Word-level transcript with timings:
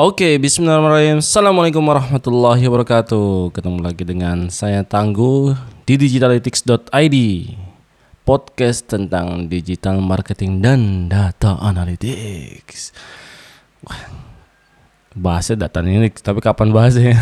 Oke, 0.00 0.40
bismillahirrahmanirrahim. 0.40 1.20
Assalamualaikum 1.20 1.84
warahmatullahi 1.84 2.64
wabarakatuh. 2.64 3.52
Ketemu 3.52 3.84
lagi 3.84 4.00
dengan 4.08 4.48
saya 4.48 4.80
Tangguh 4.80 5.52
di 5.84 6.00
digitalytics.id. 6.00 7.16
Podcast 8.24 8.88
tentang 8.88 9.44
digital 9.52 10.00
marketing 10.00 10.64
dan 10.64 11.04
data 11.04 11.60
analytics. 11.60 12.96
Wah, 13.84 14.08
bahasnya 15.12 15.68
data 15.68 15.84
analytics, 15.84 16.24
tapi 16.24 16.40
kapan 16.40 16.72
bahasnya? 16.72 17.20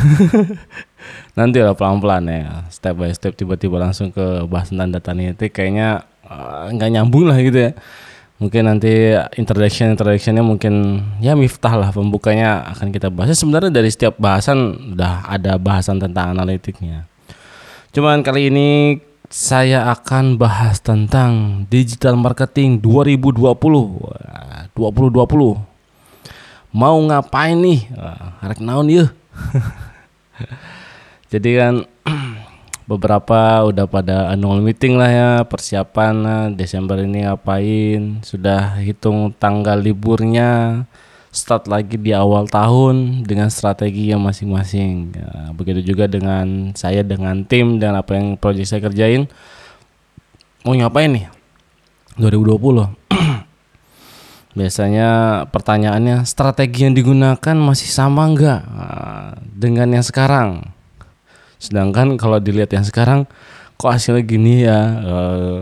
Nanti 1.34 1.58
lah 1.58 1.74
pelan-pelan 1.74 2.30
ya, 2.30 2.62
step 2.70 2.95
by 2.95 3.10
step 3.10 3.34
tiba-tiba 3.34 3.82
langsung 3.82 4.14
ke 4.14 4.46
bahas 4.46 4.70
tentang 4.70 4.95
data 4.95 5.10
analytics 5.10 5.50
kayaknya 5.50 6.06
uh, 6.30 6.70
nggak 6.70 6.95
nyambung 6.95 7.26
lah 7.26 7.42
gitu 7.42 7.58
ya 7.58 7.72
mungkin 8.39 8.70
nanti 8.70 9.18
introduction 9.34 9.91
introductionnya 9.93 10.46
mungkin 10.46 11.02
ya 11.18 11.34
miftah 11.34 11.75
lah 11.75 11.91
pembukanya 11.91 12.64
akan 12.75 12.95
kita 12.95 13.11
bahas. 13.11 13.34
Sebenarnya 13.39 13.71
dari 13.75 13.91
setiap 13.91 14.14
bahasan 14.18 14.95
udah 14.95 15.26
ada 15.26 15.58
bahasan 15.58 15.99
tentang 15.99 16.32
analitiknya. 16.39 17.04
Cuman 17.90 18.22
kali 18.22 18.48
ini 18.50 18.98
saya 19.29 19.93
akan 19.93 20.40
bahas 20.40 20.81
tentang 20.81 21.62
digital 21.68 22.17
marketing 22.17 22.81
2020 22.81 23.53
2020 24.73 24.73
mau 26.73 26.96
ngapain 26.96 27.59
nih? 27.61 27.93
Harap 28.40 28.59
naon 28.64 28.89
ya 28.89 29.12
jadi 31.32 31.50
kan 31.61 31.75
beberapa 32.88 33.69
udah 33.69 33.84
pada 33.84 34.33
annual 34.33 34.64
meeting 34.64 34.97
lah 34.97 35.10
ya 35.12 35.30
persiapan 35.44 36.14
lah, 36.24 36.42
Desember 36.48 36.97
ini 37.05 37.28
ngapain 37.28 38.24
sudah 38.24 38.80
hitung 38.80 39.36
tanggal 39.36 39.77
liburnya 39.77 40.83
start 41.28 41.69
lagi 41.69 42.00
di 42.00 42.16
awal 42.16 42.48
tahun 42.48 43.28
dengan 43.28 43.52
strategi 43.52 44.08
yang 44.08 44.24
masing-masing. 44.24 45.12
Ya, 45.12 45.52
begitu 45.52 45.92
juga 45.92 46.08
dengan 46.08 46.72
saya 46.72 47.05
dengan 47.05 47.45
tim 47.45 47.77
dan 47.77 47.92
apa 47.92 48.17
yang 48.17 48.41
proyek 48.41 48.64
saya 48.64 48.80
kerjain. 48.80 49.28
Mau 50.64 50.73
ngapain 50.73 51.12
nih? 51.12 51.28
2020 52.19 52.58
biasanya 54.58 55.08
pertanyaannya 55.55 56.27
strategi 56.27 56.83
yang 56.83 56.98
digunakan 56.98 57.55
masih 57.55 57.86
sama 57.86 58.27
enggak 58.27 58.67
nah, 58.67 59.39
dengan 59.55 59.95
yang 59.95 60.02
sekarang 60.02 60.67
Sedangkan 61.59 62.14
kalau 62.14 62.39
dilihat 62.39 62.70
yang 62.70 62.87
sekarang 62.87 63.27
kok 63.78 63.91
hasilnya 63.91 64.23
gini 64.27 64.67
ya, 64.67 64.81
uh, 65.03 65.59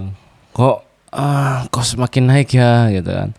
kok 0.52 0.84
uh, 1.12 1.69
kok 1.69 1.84
semakin 1.84 2.25
naik 2.28 2.52
ya 2.52 2.89
gitu 2.92 3.11
kan. 3.12 3.30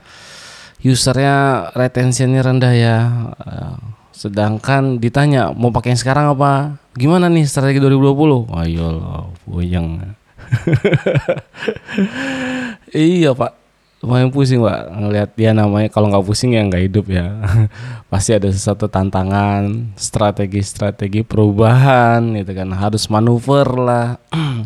Usernya 0.82 1.70
retensinya 1.74 2.42
rendah 2.42 2.74
ya. 2.74 2.98
Uh, 3.42 3.78
sedangkan 4.14 4.98
ditanya 4.98 5.54
mau 5.54 5.70
pakai 5.70 5.94
yang 5.94 6.02
sekarang 6.02 6.34
apa? 6.34 6.82
Gimana 6.98 7.30
nih 7.30 7.46
strategi 7.46 7.78
2020? 7.78 8.50
Ayo 8.54 8.86
lah, 8.98 9.30
boyang. 9.46 10.18
iya 12.94 13.36
pak 13.36 13.67
lumayan 14.08 14.32
pusing 14.32 14.64
pak 14.64 14.88
ngelihat 14.88 15.30
dia 15.36 15.52
namanya. 15.52 15.92
Kalau 15.92 16.08
nggak 16.08 16.24
pusing 16.24 16.56
ya 16.56 16.64
nggak 16.64 16.84
hidup 16.88 17.06
ya. 17.12 17.28
Pasti 18.12 18.32
ada 18.32 18.48
sesuatu 18.48 18.88
tantangan 18.88 19.92
strategi-strategi 20.00 21.28
perubahan 21.28 22.24
gitu 22.40 22.56
kan. 22.56 22.72
Harus 22.72 23.12
manuver 23.12 23.68
lah. 23.76 24.16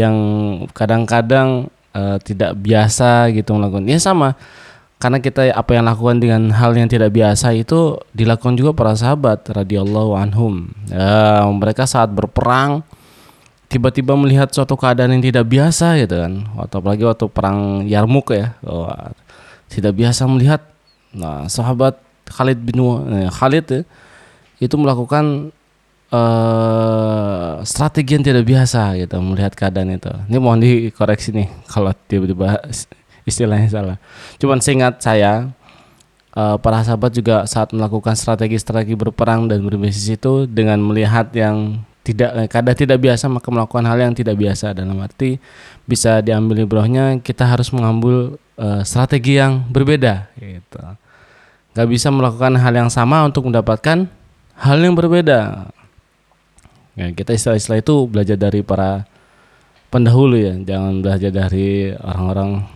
Yang 0.00 0.16
kadang-kadang 0.76 1.72
uh, 1.96 2.20
tidak 2.20 2.60
biasa 2.60 3.32
gitu 3.32 3.56
melakukan. 3.56 3.88
Ya 3.88 3.96
sama 3.96 4.36
karena 5.04 5.20
kita 5.20 5.52
apa 5.52 5.76
yang 5.76 5.84
lakukan 5.84 6.16
dengan 6.16 6.48
hal 6.54 6.72
yang 6.72 6.88
tidak 6.88 7.12
biasa 7.12 7.52
itu 7.52 8.00
dilakukan 8.16 8.56
juga 8.56 8.72
para 8.72 8.96
sahabat 8.96 9.44
radhiyallahu 9.52 10.16
anhum. 10.16 10.72
Ya, 10.88 11.44
mereka 11.52 11.84
saat 11.84 12.08
berperang 12.08 12.80
tiba-tiba 13.68 14.14
melihat 14.14 14.48
suatu 14.52 14.78
keadaan 14.78 15.18
yang 15.18 15.24
tidak 15.24 15.44
biasa 15.48 15.98
gitu 16.00 16.20
kan. 16.20 16.32
Atau 16.60 16.80
apalagi 16.84 17.04
waktu 17.04 17.26
perang 17.30 17.84
Yarmuk 17.88 18.34
ya 18.34 18.54
oh, 18.64 18.90
tidak 19.68 19.94
biasa 19.96 20.26
melihat. 20.28 20.62
Nah 21.14 21.46
sahabat 21.46 21.98
Khalid 22.28 22.58
bin 22.60 22.80
eh, 22.80 23.28
Khalid 23.28 23.66
ya, 23.68 23.80
itu 24.62 24.74
melakukan 24.80 25.52
uh, 26.14 27.60
strategi 27.66 28.16
yang 28.16 28.24
tidak 28.24 28.44
biasa 28.46 28.96
gitu 28.96 29.16
melihat 29.20 29.52
keadaan 29.52 29.92
itu. 29.92 30.12
Ini 30.30 30.38
mohon 30.40 30.60
dikoreksi 30.62 31.34
nih 31.34 31.48
kalau 31.68 31.92
tiba-tiba 32.08 32.62
istilahnya 33.28 33.68
salah. 33.68 33.96
Cuman 34.40 34.60
seingat 34.60 35.00
saya 35.00 35.50
uh, 36.36 36.56
para 36.60 36.84
sahabat 36.84 37.10
juga 37.14 37.44
saat 37.48 37.72
melakukan 37.72 38.14
strategi-strategi 38.14 38.94
berperang 38.94 39.50
dan 39.50 39.64
berbisnis 39.64 40.06
itu 40.08 40.44
dengan 40.48 40.78
melihat 40.80 41.28
yang 41.34 41.82
tidak 42.04 42.52
kadang 42.52 42.76
tidak 42.76 42.98
biasa 43.00 43.32
maka 43.32 43.48
melakukan 43.48 43.84
hal 43.88 43.96
yang 43.96 44.12
tidak 44.12 44.36
biasa. 44.36 44.76
Dalam 44.76 45.00
arti 45.00 45.40
bisa 45.88 46.20
diambil 46.20 46.68
ibrohnya 46.68 47.16
kita 47.24 47.48
harus 47.48 47.72
mengambil 47.72 48.36
uh, 48.60 48.84
strategi 48.84 49.40
yang 49.40 49.64
berbeda 49.72 50.28
gitu. 50.36 50.80
Nggak 51.72 51.88
bisa 51.88 52.12
melakukan 52.12 52.60
hal 52.60 52.74
yang 52.76 52.90
sama 52.92 53.24
untuk 53.24 53.48
mendapatkan 53.48 54.04
hal 54.60 54.78
yang 54.78 54.92
berbeda. 54.92 55.72
Ya, 56.94 57.10
kita 57.10 57.34
istilah-istilah 57.34 57.82
itu 57.82 58.06
belajar 58.06 58.38
dari 58.38 58.60
para 58.62 59.08
pendahulu 59.88 60.38
ya. 60.38 60.54
Jangan 60.60 61.00
belajar 61.00 61.32
dari 61.32 61.90
orang-orang 61.90 62.68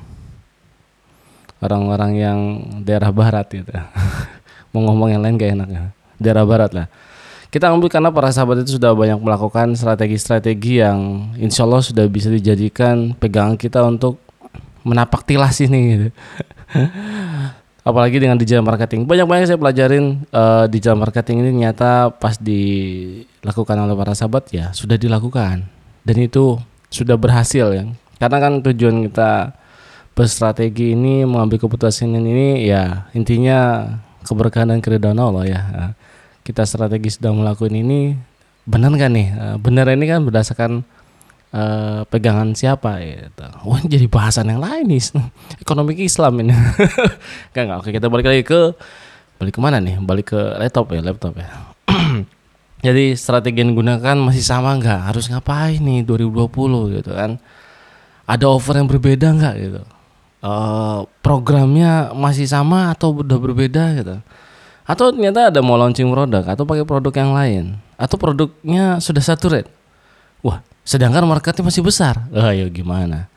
orang-orang 1.62 2.12
yang 2.16 2.38
daerah 2.82 3.12
barat 3.12 3.46
gitu. 3.52 3.70
Mau 4.72 4.88
ngomong 4.88 5.12
yang 5.12 5.22
lain 5.22 5.36
gak 5.36 5.52
enak 5.52 5.68
ya. 5.68 5.82
Daerah 6.18 6.42
barat 6.48 6.72
lah 6.74 6.88
kita 7.48 7.72
ambil 7.72 7.88
karena 7.88 8.12
para 8.12 8.28
sahabat 8.28 8.60
itu 8.60 8.76
sudah 8.76 8.92
banyak 8.92 9.16
melakukan 9.24 9.72
strategi-strategi 9.72 10.84
yang 10.84 11.32
insya 11.40 11.64
Allah 11.64 11.80
sudah 11.80 12.04
bisa 12.04 12.28
dijadikan 12.28 13.16
pegangan 13.16 13.56
kita 13.56 13.80
untuk 13.88 14.20
menapak 14.84 15.24
tilas 15.24 15.56
ini 15.64 15.80
gitu. 15.96 16.08
Apalagi 17.88 18.20
dengan 18.20 18.36
digital 18.36 18.60
marketing. 18.60 19.08
Banyak-banyak 19.08 19.48
saya 19.48 19.56
pelajarin 19.56 20.28
uh, 20.28 20.68
digital 20.68 21.00
marketing 21.00 21.40
ini 21.40 21.64
nyata 21.64 22.12
pas 22.12 22.36
dilakukan 22.36 23.76
oleh 23.80 23.96
para 23.96 24.12
sahabat 24.12 24.52
ya 24.52 24.68
sudah 24.76 25.00
dilakukan 25.00 25.64
dan 26.04 26.16
itu 26.20 26.60
sudah 26.92 27.16
berhasil 27.16 27.72
ya. 27.72 27.88
Karena 28.20 28.36
kan 28.44 28.60
tujuan 28.60 29.08
kita 29.08 29.56
berstrategi 30.12 30.92
ini 30.92 31.24
mengambil 31.24 31.64
keputusan 31.64 32.12
ini 32.12 32.68
ya 32.68 33.08
intinya 33.16 33.88
keberkahan 34.26 34.74
dan 34.74 34.82
keridhaan 34.84 35.16
Allah 35.16 35.46
ya 35.46 35.62
kita 36.48 36.64
strategi 36.64 37.12
sudah 37.12 37.36
melakukan 37.36 37.76
ini 37.76 38.16
benar 38.64 38.96
kan 38.96 39.12
nih? 39.12 39.28
Eh, 39.28 39.56
benar 39.60 39.84
ini 39.92 40.08
kan 40.08 40.24
berdasarkan 40.24 40.80
uh, 41.52 42.08
pegangan 42.08 42.56
siapa 42.56 43.04
gitu. 43.04 43.44
Wah 43.68 43.84
jadi 43.84 44.08
bahasan 44.08 44.48
yang 44.48 44.64
lain 44.64 44.88
nih. 44.88 45.12
Ekonomi 45.64 45.92
Islam 46.00 46.40
ini. 46.40 46.56
kan 47.54 47.68
nggak. 47.68 47.78
Oke 47.84 47.90
kita 47.92 48.08
balik 48.08 48.32
lagi 48.32 48.42
ke 48.48 48.72
balik 49.36 49.52
ke 49.56 49.60
mana 49.60 49.76
nih? 49.76 50.00
Balik 50.00 50.32
ke 50.32 50.40
laptop 50.56 50.88
ya 50.96 51.04
laptop 51.04 51.36
ya. 51.36 51.48
jadi 52.86 53.12
strategi 53.12 53.60
yang 53.60 53.76
digunakan 53.76 54.16
masih 54.16 54.40
sama 54.40 54.72
nggak? 54.80 55.12
Harus 55.12 55.28
ngapain 55.28 55.76
nih 55.84 56.00
2020 56.08 56.96
gitu 56.96 57.12
kan? 57.12 57.36
Ada 58.24 58.48
offer 58.48 58.80
yang 58.80 58.88
berbeda 58.88 59.36
nggak 59.36 59.54
gitu? 59.60 59.82
Uh, 60.38 61.04
programnya 61.20 62.14
masih 62.14 62.48
sama 62.48 62.94
atau 62.94 63.10
udah 63.10 63.36
berbeda 63.36 63.98
gitu 64.00 64.16
atau 64.88 65.12
ternyata 65.12 65.52
ada 65.52 65.60
mau 65.60 65.76
launching 65.76 66.08
produk 66.08 66.48
atau 66.48 66.64
pakai 66.64 66.88
produk 66.88 67.12
yang 67.12 67.32
lain. 67.36 67.64
Atau 68.00 68.16
produknya 68.16 69.04
sudah 69.04 69.20
saturate. 69.20 69.68
Wah 70.40 70.64
sedangkan 70.88 71.28
marketnya 71.28 71.68
masih 71.68 71.84
besar. 71.84 72.24
Ah 72.32 72.56
ya 72.56 72.64
gimana? 72.72 73.28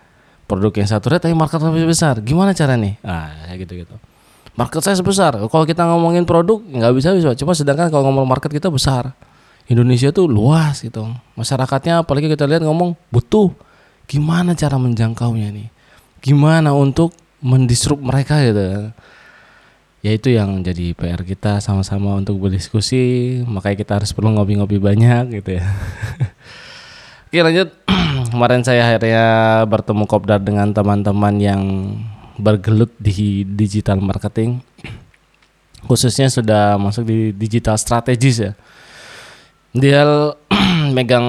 Produk 0.48 0.72
yang 0.80 0.88
saturate 0.88 1.28
tapi 1.28 1.36
market 1.36 1.60
masih 1.60 1.90
besar. 1.90 2.24
Gimana 2.24 2.56
cara 2.56 2.80
nih? 2.80 2.96
Ah 3.04 3.52
kayak 3.52 3.68
gitu 3.68 3.84
gitu 3.84 3.96
market 4.56 4.84
saya 4.84 4.96
sebesar 5.00 5.40
kalau 5.48 5.64
kita 5.64 5.84
ngomongin 5.88 6.28
produk 6.28 6.60
nggak 6.60 6.92
bisa 6.96 7.16
bisa 7.16 7.32
cuma 7.40 7.56
sedangkan 7.56 7.88
kalau 7.88 8.12
ngomong 8.12 8.28
market 8.28 8.52
kita 8.52 8.68
besar. 8.68 9.16
Indonesia 9.70 10.12
tuh 10.12 10.28
luas 10.28 10.84
gitu. 10.84 11.08
Masyarakatnya 11.40 12.04
apalagi 12.04 12.28
kita 12.28 12.44
lihat 12.44 12.60
ngomong 12.66 12.98
butuh. 13.08 13.56
Gimana 14.04 14.52
cara 14.52 14.76
menjangkaunya 14.76 15.48
nih? 15.54 15.72
Gimana 16.20 16.76
untuk 16.76 17.16
mendisrupt 17.40 18.04
mereka 18.04 18.44
gitu 18.44 18.92
ya 20.02 20.12
itu 20.18 20.34
yang 20.34 20.66
jadi 20.66 20.98
PR 20.98 21.22
kita 21.22 21.62
sama-sama 21.62 22.18
untuk 22.18 22.42
berdiskusi. 22.42 23.42
Makanya 23.46 23.78
kita 23.78 23.92
harus 24.02 24.12
perlu 24.12 24.34
ngopi-ngopi 24.34 24.82
banyak 24.82 25.42
gitu 25.42 25.62
ya. 25.62 25.66
Oke 27.30 27.40
lanjut. 27.40 27.70
Kemarin 28.34 28.62
saya 28.66 28.90
akhirnya 28.90 29.26
bertemu 29.70 30.04
kopdar 30.10 30.42
dengan 30.42 30.74
teman-teman 30.74 31.36
yang 31.38 31.62
bergelut 32.36 32.92
di 32.98 33.46
digital 33.46 34.02
marketing. 34.02 34.60
Khususnya 35.88 36.28
sudah 36.28 36.76
masuk 36.82 37.06
di 37.08 37.32
digital 37.38 37.78
strategis 37.78 38.42
ya. 38.42 38.52
Dia 39.72 40.04
megang 40.98 41.26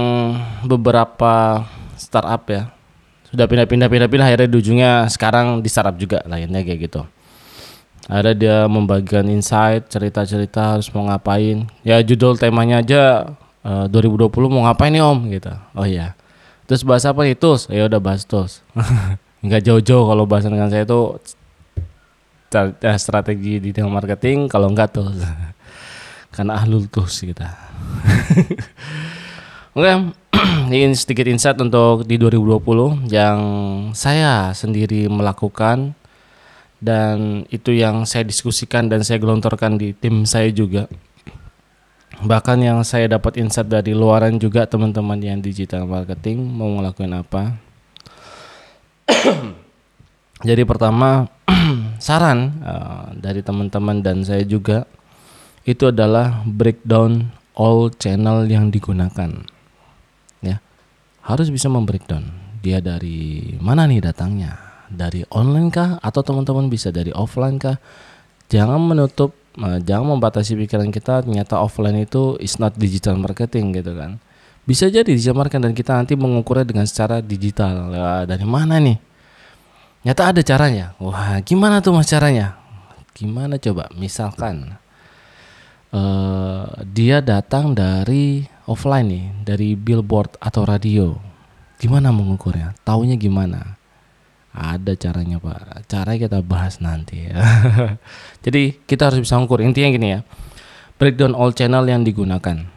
beberapa 0.65 1.63
startup 2.01 2.43
ya. 2.49 2.73
Sudah 3.29 3.49
pindah-pindah 3.49 3.89
pindah-pindah 3.89 4.27
akhirnya 4.29 4.49
di 4.49 4.57
ujungnya 4.61 4.93
sekarang 5.09 5.65
di 5.65 5.69
startup 5.73 5.97
juga 5.97 6.21
lainnya 6.29 6.61
kayak 6.61 6.81
gitu 6.85 7.05
ada 8.11 8.35
dia 8.35 8.67
membagikan 8.67 9.23
insight 9.31 9.87
cerita-cerita 9.87 10.79
harus 10.79 10.91
mau 10.91 11.07
ngapain. 11.07 11.71
Ya 11.87 12.03
judul 12.03 12.35
temanya 12.35 12.83
aja 12.83 13.03
uh, 13.63 13.87
2020 13.87 14.27
mau 14.51 14.67
ngapain 14.67 14.91
nih 14.91 15.03
om? 15.03 15.19
Gitu. 15.31 15.53
Oh 15.79 15.87
iya. 15.87 16.19
Terus 16.67 16.83
bahas 16.83 17.07
apa 17.07 17.23
tools? 17.39 17.71
Ya 17.71 17.87
udah 17.87 18.03
bahas 18.03 18.27
tools. 18.27 18.63
Nggak 19.47 19.63
jauh-jauh 19.67 20.07
kalau 20.07 20.25
bahas 20.27 20.47
dengan 20.47 20.71
saya 20.71 20.87
itu 20.87 21.19
eh, 22.55 22.99
strategi 22.99 23.59
di 23.59 23.71
marketing 23.83 24.47
kalau 24.47 24.71
enggak 24.71 24.95
tuh 24.95 25.11
karena 26.35 26.59
ahlul 26.59 26.87
tools 26.91 27.23
kita. 27.23 27.51
Oke 29.77 29.89
ini 30.69 30.93
sedikit 30.93 31.25
insight 31.29 31.57
untuk 31.61 32.05
di 32.05 32.21
2020 32.21 33.09
yang 33.09 33.39
saya 33.97 34.53
sendiri 34.53 35.09
melakukan 35.09 35.97
dan 36.83 37.47
itu 37.55 37.71
yang 37.71 38.03
saya 38.03 38.27
diskusikan 38.27 38.91
dan 38.91 39.07
saya 39.07 39.23
gelontorkan 39.23 39.79
di 39.79 39.95
tim 39.95 40.27
saya 40.27 40.51
juga. 40.51 40.91
Bahkan 42.19 42.59
yang 42.59 42.83
saya 42.83 43.07
dapat 43.07 43.39
insight 43.39 43.71
dari 43.71 43.95
luaran 43.95 44.35
juga 44.43 44.67
teman-teman 44.67 45.17
yang 45.23 45.39
digital 45.39 45.87
marketing 45.87 46.43
mau 46.43 46.67
ngelakuin 46.75 47.15
apa. 47.15 47.55
Jadi 50.49 50.63
pertama 50.67 51.31
saran 52.03 52.59
uh, 52.67 53.15
dari 53.15 53.47
teman-teman 53.47 54.03
dan 54.03 54.27
saya 54.27 54.43
juga 54.43 54.83
itu 55.63 55.87
adalah 55.87 56.43
breakdown 56.43 57.31
all 57.55 57.95
channel 57.95 58.43
yang 58.51 58.75
digunakan. 58.75 59.31
Ya 60.43 60.59
harus 61.23 61.47
bisa 61.47 61.71
membreakdown. 61.71 62.27
Dia 62.63 62.83
dari 62.83 63.55
mana 63.59 63.87
nih 63.87 64.03
datangnya 64.03 64.72
dari 64.93 65.25
online 65.33 65.73
kah 65.73 65.91
atau 65.99 66.21
teman-teman 66.21 66.69
bisa 66.69 66.93
dari 66.93 67.11
offline 67.17 67.57
kah 67.57 67.81
jangan 68.53 68.79
menutup 68.79 69.33
Nah, 69.53 69.77
jangan 69.85 70.17
membatasi 70.17 70.57
pikiran 70.57 70.89
kita 70.89 71.21
ternyata 71.29 71.61
offline 71.61 72.09
itu 72.09 72.41
is 72.41 72.57
not 72.57 72.73
digital 72.73 73.21
marketing 73.21 73.77
gitu 73.77 73.93
kan. 73.93 74.17
Bisa 74.65 74.89
jadi 74.89 75.05
digital 75.05 75.37
marketing 75.37 75.63
dan 75.69 75.75
kita 75.77 75.93
nanti 75.93 76.15
mengukurnya 76.17 76.65
dengan 76.65 76.89
secara 76.89 77.21
digital. 77.21 77.93
Ya, 77.93 78.09
dari 78.25 78.47
mana 78.49 78.81
nih? 78.81 78.97
Nyata 80.09 80.33
ada 80.33 80.41
caranya. 80.41 80.97
Wah, 80.97 81.37
gimana 81.45 81.85
tuh 81.85 81.93
mas 81.93 82.09
caranya? 82.09 82.57
Gimana 83.13 83.61
coba? 83.61 83.93
Misalkan 83.93 84.73
uh, 85.93 86.65
dia 86.89 87.21
datang 87.21 87.77
dari 87.77 88.49
offline 88.65 89.07
nih, 89.13 89.25
dari 89.45 89.69
billboard 89.77 90.41
atau 90.41 90.65
radio. 90.65 91.13
Gimana 91.77 92.09
mengukurnya? 92.09 92.73
Taunya 92.89 93.21
gimana? 93.21 93.77
Ada 94.53 94.93
caranya 95.01 95.41
Pak. 95.41 95.89
Cara 95.89 96.13
kita 96.21 96.45
bahas 96.45 96.77
nanti 96.85 97.25
ya. 97.25 97.41
Jadi 98.45 98.77
kita 98.85 99.09
harus 99.09 99.25
bisa 99.25 99.41
ukur. 99.41 99.65
Intinya 99.65 99.89
gini 99.89 100.09
ya. 100.13 100.21
Breakdown 101.01 101.33
all 101.33 101.57
channel 101.57 101.89
yang 101.89 102.05
digunakan. 102.05 102.69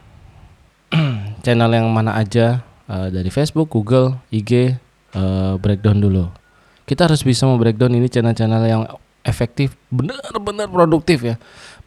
channel 1.44 1.70
yang 1.70 1.86
mana 1.92 2.16
aja 2.16 2.64
uh, 2.88 3.12
dari 3.12 3.28
Facebook, 3.28 3.70
Google, 3.70 4.16
IG 4.32 4.50
uh, 4.52 4.72
eh, 5.14 5.54
breakdown 5.60 6.00
dulu. 6.00 6.32
Kita 6.86 7.10
harus 7.10 7.20
bisa 7.26 7.44
membreakdown 7.44 7.98
ini 7.98 8.06
channel-channel 8.06 8.62
yang 8.64 8.82
efektif, 9.26 9.74
benar-benar 9.90 10.70
produktif 10.70 11.18
ya. 11.26 11.36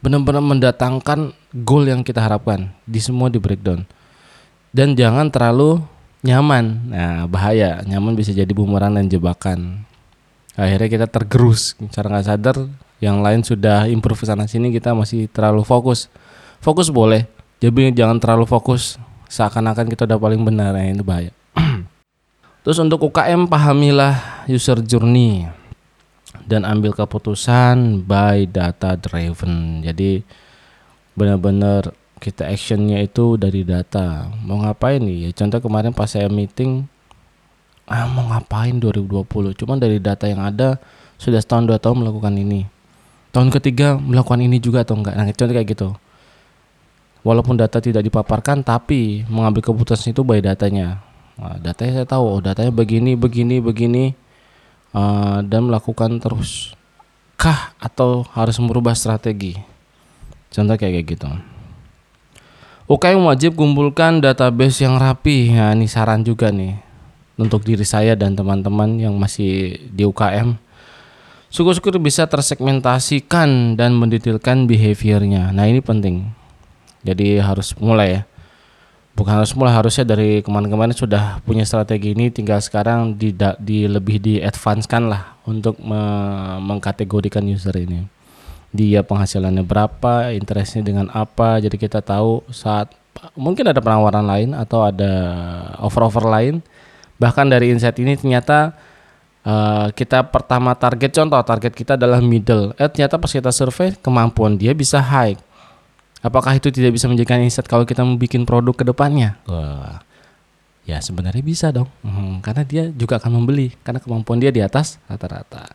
Benar-benar 0.04 0.44
mendatangkan 0.44 1.36
goal 1.64 1.88
yang 1.88 2.04
kita 2.04 2.20
harapkan. 2.20 2.72
Di 2.84 3.00
semua 3.00 3.32
di 3.32 3.40
breakdown. 3.40 3.88
Dan 4.70 4.94
jangan 4.94 5.32
terlalu 5.32 5.82
nyaman. 6.24 6.66
Nah, 6.92 7.25
bahaya. 7.30 7.83
Nyaman 7.88 8.16
bisa 8.16 8.36
jadi 8.36 8.50
bumerang 8.51 8.95
dan 8.95 9.07
jebakan. 9.07 9.83
Akhirnya 10.60 10.89
kita 10.92 11.07
tergerus, 11.07 11.80
cara 11.94 12.12
nggak 12.12 12.27
sadar 12.27 12.57
yang 13.00 13.24
lain 13.24 13.48
sudah 13.48 13.88
improve 13.88 14.27
sana 14.27 14.44
sini 14.44 14.75
kita 14.75 14.92
masih 14.92 15.31
terlalu 15.31 15.63
fokus. 15.63 16.12
Fokus 16.60 16.92
boleh, 16.92 17.24
jadi 17.63 17.95
jangan 17.95 18.19
terlalu 18.19 18.44
fokus 18.44 19.00
seakan-akan 19.31 19.88
kita 19.88 20.04
udah 20.04 20.19
paling 20.19 20.44
benar, 20.44 20.75
nah, 20.75 20.83
ini 20.83 21.00
bahaya. 21.00 21.31
Terus 22.68 22.75
untuk 22.83 23.07
UKM 23.07 23.48
pahamilah 23.48 24.44
user 24.51 24.83
journey 24.83 25.48
dan 26.44 26.68
ambil 26.68 26.92
keputusan 26.92 28.04
by 28.04 28.44
data 28.50 29.00
driven. 29.00 29.80
Jadi 29.80 30.19
benar-benar 31.16 31.95
kita 32.19 32.51
actionnya 32.51 33.00
itu 33.00 33.39
dari 33.39 33.63
data. 33.63 34.27
Mau 34.44 34.60
ngapain 34.60 35.00
nih? 35.00 35.25
Ya 35.25 35.30
contoh 35.31 35.63
kemarin 35.63 35.95
pas 35.95 36.12
saya 36.12 36.27
meeting 36.27 36.83
ah 37.89 38.06
mau 38.06 38.30
ngapain 38.30 38.77
2020 38.77 39.25
cuman 39.57 39.81
dari 39.81 39.98
data 39.98 40.30
yang 40.30 40.45
ada 40.45 40.77
sudah 41.18 41.42
setahun 41.42 41.66
dua 41.66 41.80
tahun 41.81 42.06
melakukan 42.06 42.36
ini. 42.38 42.68
Tahun 43.33 43.50
ketiga 43.50 43.98
melakukan 43.98 44.45
ini 44.45 44.62
juga 44.62 44.86
atau 44.86 45.00
enggak? 45.00 45.16
Nah 45.18 45.25
contoh 45.31 45.56
kayak 45.56 45.69
gitu. 45.74 45.89
Walaupun 47.25 47.56
data 47.57 47.81
tidak 47.81 48.06
dipaparkan 48.06 48.62
tapi 48.62 49.25
mengambil 49.31 49.66
keputusan 49.66 50.13
itu 50.13 50.21
by 50.21 50.44
datanya. 50.44 51.01
Nah, 51.39 51.56
datanya 51.57 52.04
saya 52.04 52.07
tahu 52.07 52.24
oh 52.38 52.39
datanya 52.44 52.71
begini 52.71 53.16
begini 53.16 53.63
begini 53.63 54.12
uh, 54.92 55.39
dan 55.42 55.71
melakukan 55.71 56.19
terus. 56.19 56.75
Kah 57.39 57.71
atau 57.80 58.27
harus 58.36 58.60
merubah 58.60 58.92
strategi? 58.94 59.56
Contoh 60.51 60.75
kayak 60.75 61.07
gitu 61.07 61.31
UKM 62.90 63.22
wajib 63.22 63.54
kumpulkan 63.54 64.18
database 64.18 64.82
yang 64.82 64.98
rapi. 64.98 65.54
Ya, 65.54 65.78
ini 65.78 65.86
saran 65.86 66.26
juga 66.26 66.50
nih 66.50 66.74
untuk 67.38 67.62
diri 67.62 67.86
saya 67.86 68.18
dan 68.18 68.34
teman-teman 68.34 68.98
yang 68.98 69.14
masih 69.14 69.78
di 69.94 70.10
UKM. 70.10 70.58
Syukur-syukur 71.54 72.02
bisa 72.02 72.26
tersegmentasikan 72.26 73.78
dan 73.78 73.94
mendetailkan 73.94 74.66
behaviornya. 74.66 75.54
Nah 75.54 75.70
ini 75.70 75.86
penting. 75.86 76.34
Jadi 77.06 77.38
harus 77.38 77.78
mulai 77.78 78.10
ya. 78.10 78.22
Bukan 79.14 79.38
harus 79.38 79.54
mulai 79.54 79.78
harusnya 79.78 80.10
dari 80.10 80.42
kemarin-kemarin 80.42 80.98
sudah 80.98 81.46
punya 81.46 81.70
strategi 81.70 82.18
ini. 82.18 82.34
Tinggal 82.34 82.58
sekarang 82.58 83.14
di, 83.14 83.38
di 83.62 83.86
lebih 83.86 84.18
di 84.18 84.42
advance 84.42 84.90
kan 84.90 85.14
lah 85.14 85.38
untuk 85.46 85.78
me 85.78 86.02
mengkategorikan 86.58 87.46
user 87.46 87.78
ini 87.78 88.19
dia 88.69 89.01
penghasilannya 89.01 89.66
berapa, 89.66 90.30
interestnya 90.38 90.86
dengan 90.86 91.10
apa, 91.10 91.57
jadi 91.57 91.74
kita 91.74 92.06
tahu 92.06 92.45
saat 92.54 92.94
mungkin 93.33 93.66
ada 93.66 93.81
penawaran 93.81 94.24
lain 94.24 94.50
atau 94.54 94.86
ada 94.86 95.12
offer-offer 95.81 96.24
lain. 96.24 96.62
Bahkan 97.19 97.51
dari 97.51 97.74
insight 97.74 97.98
ini 98.00 98.16
ternyata 98.16 98.77
uh, 99.44 99.92
kita 99.92 100.24
pertama 100.30 100.77
target 100.77 101.12
contoh 101.12 101.42
target 101.44 101.74
kita 101.75 101.98
adalah 102.00 102.21
middle. 102.24 102.71
Eh 102.80 102.88
ternyata 102.88 103.19
pas 103.19 103.33
kita 103.33 103.51
survei 103.51 103.98
kemampuan 104.00 104.56
dia 104.56 104.71
bisa 104.71 105.01
high. 105.01 105.36
Apakah 106.19 106.56
itu 106.56 106.69
tidak 106.69 106.95
bisa 106.95 107.07
menjadikan 107.07 107.42
insight 107.44 107.68
kalau 107.68 107.83
kita 107.83 108.06
membuat 108.06 108.44
produk 108.47 108.76
ke 108.76 108.83
depannya? 108.88 109.35
Wah. 109.49 110.06
Ya 110.88 110.97
sebenarnya 111.06 111.45
bisa 111.45 111.69
dong, 111.69 111.85
hmm, 112.02 112.42
karena 112.42 112.66
dia 112.66 112.90
juga 112.90 113.21
akan 113.21 113.38
membeli 113.38 113.78
karena 113.85 114.02
kemampuan 114.02 114.42
dia 114.42 114.49
di 114.49 114.57
atas 114.57 114.97
rata-rata 115.06 115.69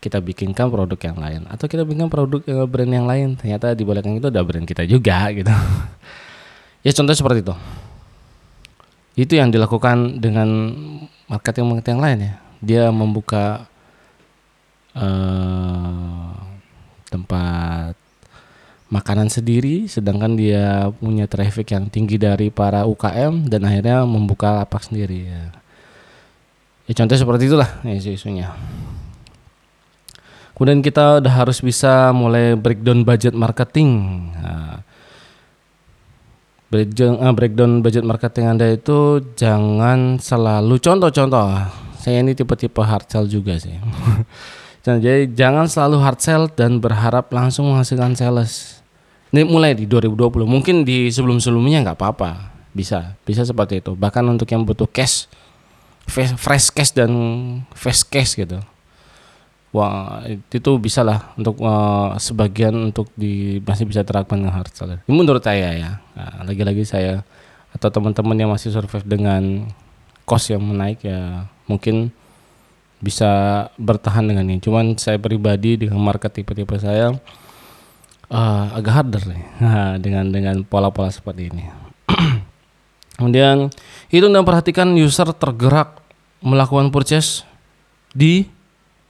kita 0.00 0.20
bikinkan 0.20 0.68
produk 0.68 0.98
yang 1.00 1.18
lain. 1.18 1.40
Atau 1.48 1.66
kita 1.66 1.82
bikin 1.82 2.06
produk 2.12 2.40
yang 2.44 2.68
brand 2.68 2.92
yang 2.92 3.06
lain. 3.08 3.28
Ternyata 3.34 3.72
di 3.72 3.82
belakang 3.82 4.16
itu 4.20 4.28
ada 4.28 4.42
brand 4.44 4.66
kita 4.68 4.84
juga 4.84 5.28
gitu. 5.38 5.52
Ya 6.84 6.90
contoh 6.94 7.14
seperti 7.16 7.40
itu. 7.42 7.54
Itu 9.16 9.32
yang 9.34 9.48
dilakukan 9.48 10.20
dengan 10.20 10.48
marketing 11.26 11.64
marketing 11.66 11.94
yang 11.98 12.04
lain 12.04 12.18
ya. 12.20 12.34
Dia 12.60 12.84
membuka 12.92 13.64
uh, 14.92 16.32
tempat 17.08 17.96
makanan 18.86 19.26
sendiri 19.26 19.90
sedangkan 19.90 20.38
dia 20.38 20.94
punya 20.94 21.26
traffic 21.26 21.74
yang 21.74 21.90
tinggi 21.90 22.22
dari 22.22 22.54
para 22.54 22.86
UKM 22.86 23.50
dan 23.50 23.66
akhirnya 23.66 24.06
membuka 24.06 24.62
lapak 24.62 24.86
sendiri 24.86 25.26
ya. 25.26 25.42
Ya 26.86 26.92
contoh 26.94 27.18
seperti 27.18 27.50
itulah 27.50 27.82
isu-isunya 27.82 28.54
Kemudian 30.56 30.80
kita 30.80 31.20
udah 31.20 31.34
harus 31.36 31.60
bisa 31.60 32.16
mulai 32.16 32.56
breakdown 32.56 33.04
budget 33.04 33.36
marketing. 33.36 33.92
Nah, 34.40 34.80
breakdown, 36.72 37.20
uh, 37.20 37.34
breakdown 37.36 37.84
budget 37.84 38.00
marketing 38.08 38.56
Anda 38.56 38.72
itu 38.72 39.20
jangan 39.36 40.16
selalu 40.16 40.80
contoh-contoh. 40.80 41.60
Saya 42.00 42.24
ini 42.24 42.32
tipe-tipe 42.32 42.80
hard 42.80 43.04
sell 43.04 43.28
juga 43.28 43.60
sih. 43.60 43.76
Jadi 44.80 45.28
jangan 45.36 45.68
selalu 45.68 46.00
hard 46.00 46.20
sell 46.24 46.48
dan 46.48 46.80
berharap 46.80 47.28
langsung 47.36 47.68
menghasilkan 47.68 48.16
sales. 48.16 48.80
Ini 49.36 49.44
mulai 49.44 49.76
di 49.76 49.84
2020. 49.84 50.48
Mungkin 50.48 50.88
di 50.88 51.12
sebelum-sebelumnya 51.12 51.84
nggak 51.84 52.00
apa-apa. 52.00 52.56
Bisa, 52.72 53.12
bisa 53.28 53.44
seperti 53.44 53.84
itu. 53.84 53.92
Bahkan 53.92 54.24
untuk 54.24 54.48
yang 54.48 54.64
butuh 54.64 54.88
cash, 54.88 55.28
fresh 56.08 56.72
cash 56.72 56.96
dan 56.96 57.12
fast 57.76 58.08
cash 58.08 58.40
gitu 58.40 58.64
wah 59.74 60.22
itu 60.28 60.70
bisa 60.78 61.02
lah 61.02 61.34
untuk 61.34 61.58
uh, 61.60 62.14
sebagian 62.16 62.92
untuk 62.92 63.10
di 63.18 63.58
masih 63.62 63.86
bisa 63.88 64.06
terapkan 64.06 64.38
dengan 64.38 64.54
hard 64.54 64.72
seller. 64.72 64.98
Ini 65.04 65.12
menurut 65.14 65.42
saya 65.42 65.74
ya. 65.74 65.90
Nah, 66.16 66.46
lagi-lagi 66.46 66.86
saya 66.86 67.26
atau 67.74 67.88
teman-teman 67.92 68.36
yang 68.36 68.50
masih 68.52 68.72
survive 68.72 69.04
dengan 69.04 69.68
cost 70.24 70.48
yang 70.48 70.64
menaik 70.64 71.04
ya 71.04 71.44
mungkin 71.68 72.08
bisa 72.98 73.30
bertahan 73.76 74.24
dengan 74.24 74.48
ini. 74.48 74.58
Cuman 74.62 74.96
saya 74.96 75.20
pribadi 75.20 75.76
dengan 75.76 76.00
market 76.00 76.32
tipe-tipe 76.32 76.74
saya 76.80 77.12
uh, 78.32 78.66
agak 78.72 78.92
harder 79.02 79.22
nih 79.28 79.42
nah, 79.60 79.94
dengan 80.00 80.24
dengan 80.32 80.56
pola-pola 80.64 81.12
seperti 81.12 81.52
ini. 81.52 81.64
Kemudian 83.20 83.68
itu 84.08 84.26
dan 84.28 84.44
perhatikan 84.44 84.92
user 84.96 85.28
tergerak 85.36 86.00
melakukan 86.40 86.92
purchase 86.92 87.44
di 88.12 88.48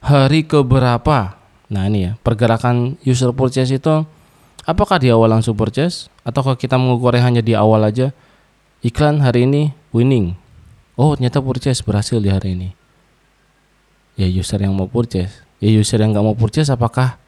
hari 0.07 0.47
keberapa. 0.47 1.35
Nah 1.67 1.83
ini 1.91 2.07
ya 2.07 2.13
pergerakan 2.23 2.95
user 3.03 3.35
purchase 3.35 3.75
itu 3.75 4.07
apakah 4.63 5.03
di 5.03 5.11
awal 5.11 5.35
langsung 5.35 5.59
purchase 5.59 6.07
atau 6.23 6.47
kita 6.55 6.79
mengukurnya 6.79 7.27
hanya 7.27 7.43
di 7.43 7.59
awal 7.59 7.83
aja 7.83 8.15
iklan 8.87 9.19
hari 9.19 9.51
ini 9.51 9.75
winning. 9.91 10.39
Oh 10.95 11.19
ternyata 11.19 11.43
purchase 11.43 11.83
berhasil 11.83 12.23
di 12.23 12.31
hari 12.31 12.55
ini. 12.55 12.69
Ya 14.15 14.31
user 14.31 14.63
yang 14.63 14.79
mau 14.79 14.87
purchase. 14.87 15.43
Ya 15.59 15.75
user 15.75 15.99
yang 15.99 16.15
nggak 16.15 16.25
mau 16.25 16.39
purchase 16.39 16.71
apakah 16.71 17.19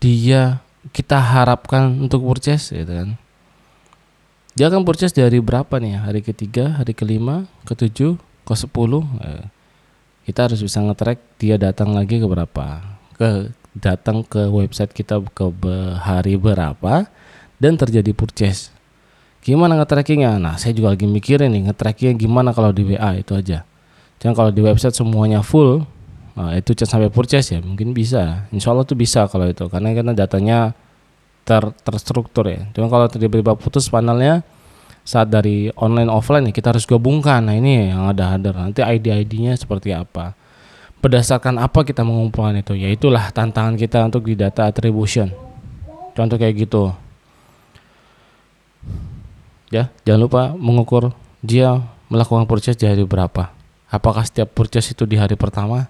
dia 0.00 0.64
kita 0.94 1.20
harapkan 1.20 2.08
untuk 2.08 2.24
purchase 2.24 2.72
gitu 2.72 2.88
kan 2.88 3.18
dia 4.58 4.66
akan 4.66 4.82
purchase 4.82 5.14
di 5.14 5.22
hari 5.22 5.38
berapa 5.38 5.78
nih 5.78 6.02
hari 6.02 6.18
ketiga 6.18 6.82
hari 6.82 6.90
kelima 6.90 7.46
ketujuh 7.62 8.18
ke 8.18 8.54
sepuluh 8.58 9.06
eh, 9.22 9.46
kita 10.28 10.44
harus 10.44 10.60
bisa 10.60 10.84
ngetrack 10.84 11.40
dia 11.40 11.56
datang 11.56 11.96
lagi 11.96 12.20
ke 12.20 12.28
berapa. 12.28 12.84
Ke 13.16 13.48
datang 13.72 14.20
ke 14.20 14.44
website 14.52 14.92
kita 14.92 15.24
ke 15.32 15.48
hari 16.04 16.36
berapa 16.36 17.08
dan 17.56 17.80
terjadi 17.80 18.12
purchase. 18.12 18.68
Gimana 19.40 19.80
nge-trackingnya? 19.80 20.36
Nah 20.36 20.60
saya 20.60 20.76
juga 20.76 20.92
lagi 20.92 21.08
mikirin 21.08 21.48
nih 21.48 21.72
nge-trackingnya 21.72 22.20
gimana 22.20 22.52
kalau 22.52 22.76
di 22.76 22.84
WA 22.84 23.16
itu 23.16 23.32
aja. 23.32 23.64
Jangan 24.20 24.34
kalau 24.36 24.50
di 24.52 24.60
website 24.60 24.92
semuanya 24.92 25.40
full 25.40 25.88
nah, 26.36 26.52
itu 26.52 26.76
chat 26.76 26.92
sampai 26.92 27.08
purchase 27.08 27.56
ya 27.56 27.64
mungkin 27.64 27.96
bisa. 27.96 28.44
Insya 28.52 28.76
Allah 28.76 28.84
tuh 28.84 29.00
bisa 29.00 29.24
kalau 29.32 29.48
itu 29.48 29.64
karena 29.72 29.96
karena 29.96 30.12
datanya 30.12 30.76
ter 31.48 31.72
terstruktur 31.80 32.44
ya. 32.52 32.68
Cuma 32.76 32.92
kalau 32.92 33.08
tiba-tiba 33.08 33.56
putus 33.56 33.88
panelnya 33.88 34.44
saat 35.08 35.32
dari 35.32 35.72
online 35.72 36.12
offline 36.12 36.44
ya 36.44 36.52
kita 36.52 36.76
harus 36.76 36.84
gabungkan. 36.84 37.40
Nah 37.40 37.56
ini 37.56 37.88
yang 37.88 38.12
ada 38.12 38.36
hadir 38.36 38.52
nanti 38.52 38.84
ID-ID-nya 38.84 39.56
seperti 39.56 39.96
apa. 39.96 40.36
Berdasarkan 41.00 41.56
apa 41.56 41.80
kita 41.80 42.04
mengumpulkan 42.04 42.60
itu? 42.60 42.76
Ya 42.76 42.92
itulah 42.92 43.32
tantangan 43.32 43.80
kita 43.80 44.04
untuk 44.04 44.28
di 44.28 44.36
data 44.36 44.68
attribution. 44.68 45.32
Contoh 46.12 46.36
kayak 46.36 46.68
gitu. 46.68 46.92
Ya, 49.72 49.88
jangan 50.04 50.20
lupa 50.28 50.42
mengukur 50.52 51.16
dia 51.40 51.80
melakukan 52.12 52.44
purchase 52.44 52.76
di 52.76 52.84
hari 52.84 53.08
berapa. 53.08 53.54
Apakah 53.88 54.28
setiap 54.28 54.52
purchase 54.52 54.92
itu 54.92 55.08
di 55.08 55.16
hari 55.16 55.38
pertama? 55.40 55.88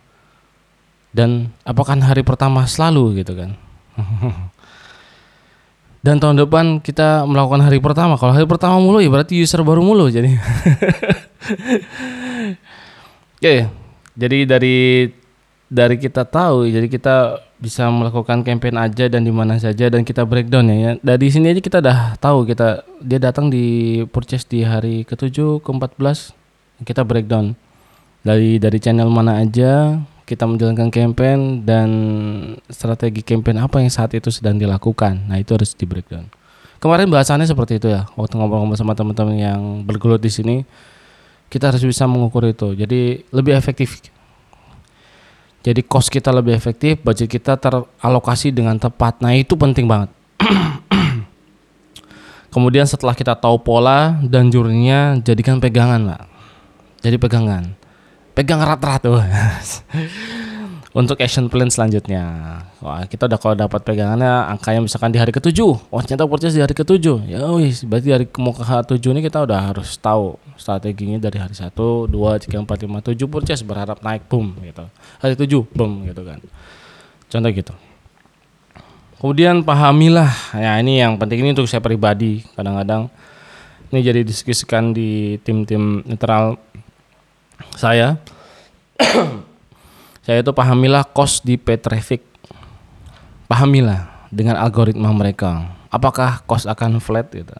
Dan 1.10 1.50
apakah 1.66 1.98
hari 1.98 2.22
pertama 2.22 2.62
selalu 2.68 3.24
gitu 3.24 3.34
kan? 3.34 3.58
dan 6.08 6.24
tahun 6.24 6.40
depan 6.40 6.80
kita 6.80 7.28
melakukan 7.28 7.68
hari 7.68 7.84
pertama. 7.84 8.16
Kalau 8.16 8.32
hari 8.32 8.48
pertama 8.48 8.80
mulu 8.80 8.96
ya 8.96 9.12
berarti 9.12 9.36
user 9.36 9.60
baru 9.60 9.84
mulu 9.84 10.08
jadi. 10.08 10.32
ya, 13.44 13.50
ya. 13.52 13.66
Jadi 14.16 14.48
dari 14.48 14.76
dari 15.68 16.00
kita 16.00 16.24
tahu 16.24 16.64
jadi 16.72 16.88
kita 16.88 17.44
bisa 17.60 17.92
melakukan 17.92 18.40
campaign 18.40 18.80
aja 18.80 19.04
dan 19.12 19.20
di 19.20 19.28
mana 19.28 19.60
saja 19.60 19.92
dan 19.92 20.00
kita 20.00 20.24
breakdown 20.24 20.72
ya, 20.72 20.76
ya. 20.80 20.92
Dari 21.04 21.28
sini 21.28 21.52
aja 21.52 21.60
kita 21.60 21.84
udah 21.84 22.16
tahu 22.16 22.48
kita 22.48 22.88
dia 23.04 23.20
datang 23.20 23.52
di 23.52 24.00
purchase 24.08 24.48
di 24.48 24.64
hari 24.64 25.04
ke-7, 25.04 25.60
ke-14 25.60 26.32
kita 26.88 27.04
breakdown. 27.04 27.52
Dari 28.24 28.56
dari 28.56 28.80
channel 28.80 29.12
mana 29.12 29.44
aja, 29.44 30.00
kita 30.28 30.44
menjalankan 30.44 30.92
campaign 30.92 31.64
dan 31.64 31.88
strategi 32.68 33.24
campaign 33.24 33.64
apa 33.64 33.80
yang 33.80 33.88
saat 33.88 34.12
itu 34.12 34.28
sedang 34.28 34.60
dilakukan. 34.60 35.24
Nah, 35.24 35.40
itu 35.40 35.56
harus 35.56 35.72
di 35.72 35.88
breakdown. 35.88 36.28
Kemarin 36.76 37.08
bahasannya 37.08 37.48
seperti 37.48 37.80
itu 37.80 37.88
ya. 37.88 38.04
Waktu 38.12 38.36
ngobrol-ngobrol 38.36 38.76
sama 38.76 38.92
teman-teman 38.92 39.40
yang 39.40 39.60
bergelut 39.88 40.20
di 40.20 40.28
sini, 40.28 40.56
kita 41.48 41.72
harus 41.72 41.80
bisa 41.80 42.04
mengukur 42.04 42.44
itu. 42.44 42.76
Jadi 42.76 43.24
lebih 43.32 43.56
efektif. 43.56 44.04
Jadi 45.64 45.80
cost 45.88 46.12
kita 46.12 46.28
lebih 46.28 46.52
efektif, 46.52 47.00
budget 47.00 47.32
kita 47.32 47.56
teralokasi 47.56 48.52
dengan 48.52 48.76
tepat. 48.76 49.24
Nah, 49.24 49.32
itu 49.32 49.56
penting 49.56 49.88
banget. 49.88 50.12
Kemudian 52.52 52.84
setelah 52.84 53.16
kita 53.16 53.32
tahu 53.32 53.64
pola 53.64 54.20
dan 54.20 54.52
jurninya, 54.52 55.16
jadikan 55.24 55.56
pegangan, 55.56 56.04
Pak. 56.04 56.22
Jadi 57.00 57.16
pegangan 57.16 57.77
pegang 58.38 58.62
erat-erat 58.62 59.02
tuh 59.02 59.18
untuk 60.94 61.18
action 61.18 61.50
plan 61.50 61.66
selanjutnya. 61.66 62.22
Wah 62.78 63.02
kita 63.10 63.26
udah 63.26 63.38
kalau 63.38 63.54
dapat 63.58 63.82
pegangannya 63.82 64.46
angkanya 64.46 64.82
misalkan 64.86 65.10
di 65.10 65.18
hari 65.18 65.34
ketujuh. 65.34 65.90
Wah 65.90 66.02
ternyata 66.06 66.30
purchase 66.30 66.54
di 66.54 66.62
hari 66.62 66.70
ketujuh. 66.70 67.26
Ya 67.26 67.42
wis 67.58 67.82
berarti 67.82 68.14
dari 68.14 68.26
mau 68.38 68.54
ke 68.54 68.62
tujuh 68.62 69.10
ini 69.10 69.26
kita 69.26 69.42
udah 69.42 69.74
harus 69.74 69.98
tahu 69.98 70.38
strateginya 70.54 71.18
dari 71.18 71.42
hari 71.42 71.54
satu 71.54 72.06
dua 72.06 72.38
tiga 72.38 72.62
empat 72.62 72.86
lima 72.86 73.02
tujuh 73.02 73.26
purchase 73.26 73.66
berharap 73.66 73.98
naik 74.06 74.30
boom 74.30 74.54
gitu. 74.62 74.86
Hari 75.18 75.34
tujuh 75.34 75.66
boom 75.74 76.06
gitu 76.06 76.22
kan. 76.22 76.38
Contoh 77.26 77.50
gitu. 77.50 77.74
Kemudian 79.18 79.66
pahamilah. 79.66 80.30
Ya 80.54 80.78
ini 80.78 81.02
yang 81.02 81.18
penting 81.18 81.42
ini 81.42 81.58
untuk 81.58 81.66
saya 81.66 81.82
pribadi. 81.82 82.46
Kadang-kadang 82.54 83.10
ini 83.90 83.98
jadi 83.98 84.20
diskusikan 84.22 84.94
di 84.94 85.42
tim-tim 85.42 86.06
netral 86.06 86.58
saya 87.74 88.20
saya 90.24 90.38
itu 90.42 90.52
pahamilah 90.52 91.06
cost 91.06 91.46
di 91.46 91.56
pay 91.56 91.78
traffic 91.78 92.28
pahamilah 93.48 94.18
dengan 94.28 94.60
algoritma 94.60 95.10
mereka. 95.10 95.72
Apakah 95.88 96.44
cost 96.44 96.68
akan 96.68 97.00
flat 97.00 97.32
gitu? 97.32 97.56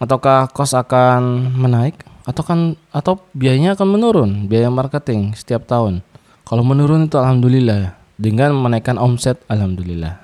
Ataukah 0.00 0.48
cost 0.48 0.72
akan 0.72 1.52
menaik? 1.52 2.00
Atau 2.24 2.40
kan 2.40 2.80
atau 2.88 3.20
biayanya 3.36 3.76
akan 3.76 3.88
menurun? 3.92 4.30
Biaya 4.48 4.72
marketing 4.72 5.36
setiap 5.36 5.68
tahun. 5.68 6.00
Kalau 6.48 6.64
menurun 6.64 7.06
itu 7.06 7.20
alhamdulillah. 7.20 8.00
Dengan 8.20 8.56
menaikkan 8.56 8.96
omset 8.96 9.40
alhamdulillah. 9.48 10.16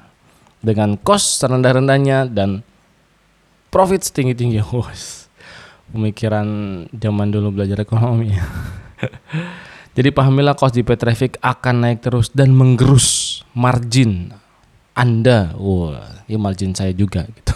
Dengan 0.65 0.97
cost 1.01 1.45
serendah-rendahnya 1.45 2.33
dan 2.33 2.65
profit 3.69 4.01
setinggi-tinggi 4.09 4.65
pemikiran 5.91 6.47
zaman 6.91 7.29
dulu 7.31 7.55
belajar 7.55 7.83
ekonomi. 7.83 8.35
Jadi 9.97 10.13
pahamilah 10.13 10.53
cost 10.53 10.77
di 10.77 10.85
traffic 10.85 11.41
akan 11.41 11.89
naik 11.89 12.05
terus 12.05 12.29
dan 12.29 12.53
menggerus 12.53 13.41
margin 13.57 14.29
Anda. 14.93 15.57
Wah, 15.57 15.97
wow, 15.97 16.29
ya 16.29 16.37
margin 16.37 16.77
saya 16.77 16.93
juga 16.93 17.25
gitu. 17.25 17.53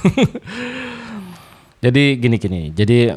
jadi 1.84 2.16
gini-gini. 2.16 2.72
Jadi 2.72 3.12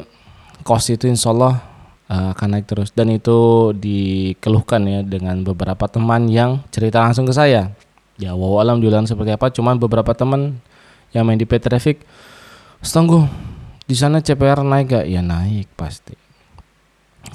cost 0.60 0.92
itu 0.92 1.08
insya 1.08 1.32
Allah 1.32 1.64
uh, 2.12 2.36
akan 2.36 2.48
naik 2.52 2.68
terus 2.68 2.92
dan 2.92 3.08
itu 3.16 3.72
dikeluhkan 3.72 4.84
ya 4.84 5.00
dengan 5.00 5.40
beberapa 5.40 5.88
teman 5.88 6.28
yang 6.28 6.60
cerita 6.68 7.00
langsung 7.00 7.24
ke 7.24 7.32
saya. 7.32 7.72
Ya, 8.20 8.36
wow 8.36 8.60
alam 8.60 8.76
diulang 8.76 9.08
seperti 9.08 9.32
apa? 9.32 9.48
Cuman 9.48 9.80
beberapa 9.80 10.12
teman 10.12 10.60
yang 11.16 11.24
main 11.24 11.40
di 11.40 11.48
pay 11.48 11.64
traffic, 11.64 12.04
setengah 12.84 13.24
di 13.84 13.94
sana 13.96 14.24
CPR 14.24 14.64
naik 14.64 14.86
gak? 14.90 15.06
Ya 15.08 15.20
naik 15.20 15.68
pasti. 15.76 16.16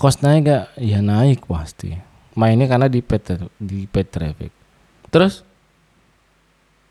Cost 0.01 0.25
naik 0.25 0.50
gak? 0.50 0.65
Ya 0.82 1.00
naik 1.01 1.46
pasti. 1.46 1.94
Mainnya 2.34 2.65
karena 2.65 2.89
di 2.89 3.01
pet 3.06 3.38
di 3.58 3.86
pet 3.86 4.10
traffic. 4.10 4.50
Terus 5.10 5.46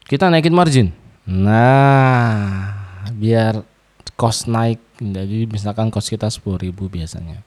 kita 0.07 0.31
naikin 0.31 0.55
margin. 0.55 0.95
Nah, 1.29 2.73
biar 3.13 3.61
cost 4.17 4.49
naik. 4.49 4.81
Jadi 4.99 5.47
misalkan 5.47 5.93
cost 5.93 6.11
kita 6.11 6.27
10.000 6.33 6.73
biasanya. 6.75 7.45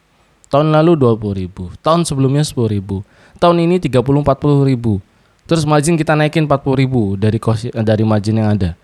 Tahun 0.51 0.67
lalu 0.67 0.99
20.000, 0.99 1.79
tahun 1.79 2.03
sebelumnya 2.03 2.43
10.000, 2.43 3.39
tahun 3.39 3.57
ini 3.63 3.79
30 3.79 4.03
40.000. 4.03 5.47
Terus 5.47 5.63
margin 5.63 5.95
kita 5.95 6.13
naikin 6.15 6.43
40.000 6.47 7.17
dari 7.17 7.39
cost 7.39 7.71
dari 7.71 8.03
margin 8.03 8.39
yang 8.39 8.55
ada. 8.55 8.75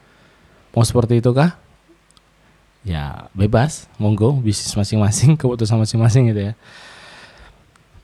Mau 0.72 0.84
seperti 0.84 1.20
itu 1.20 1.32
kah? 1.36 1.67
Ya 2.88 3.28
bebas. 3.36 3.92
Monggo 4.00 4.40
bisnis 4.40 4.72
masing-masing 4.72 5.36
keputusan 5.40 5.76
masing-masing 5.76 6.32
gitu 6.32 6.42
ya. 6.52 6.54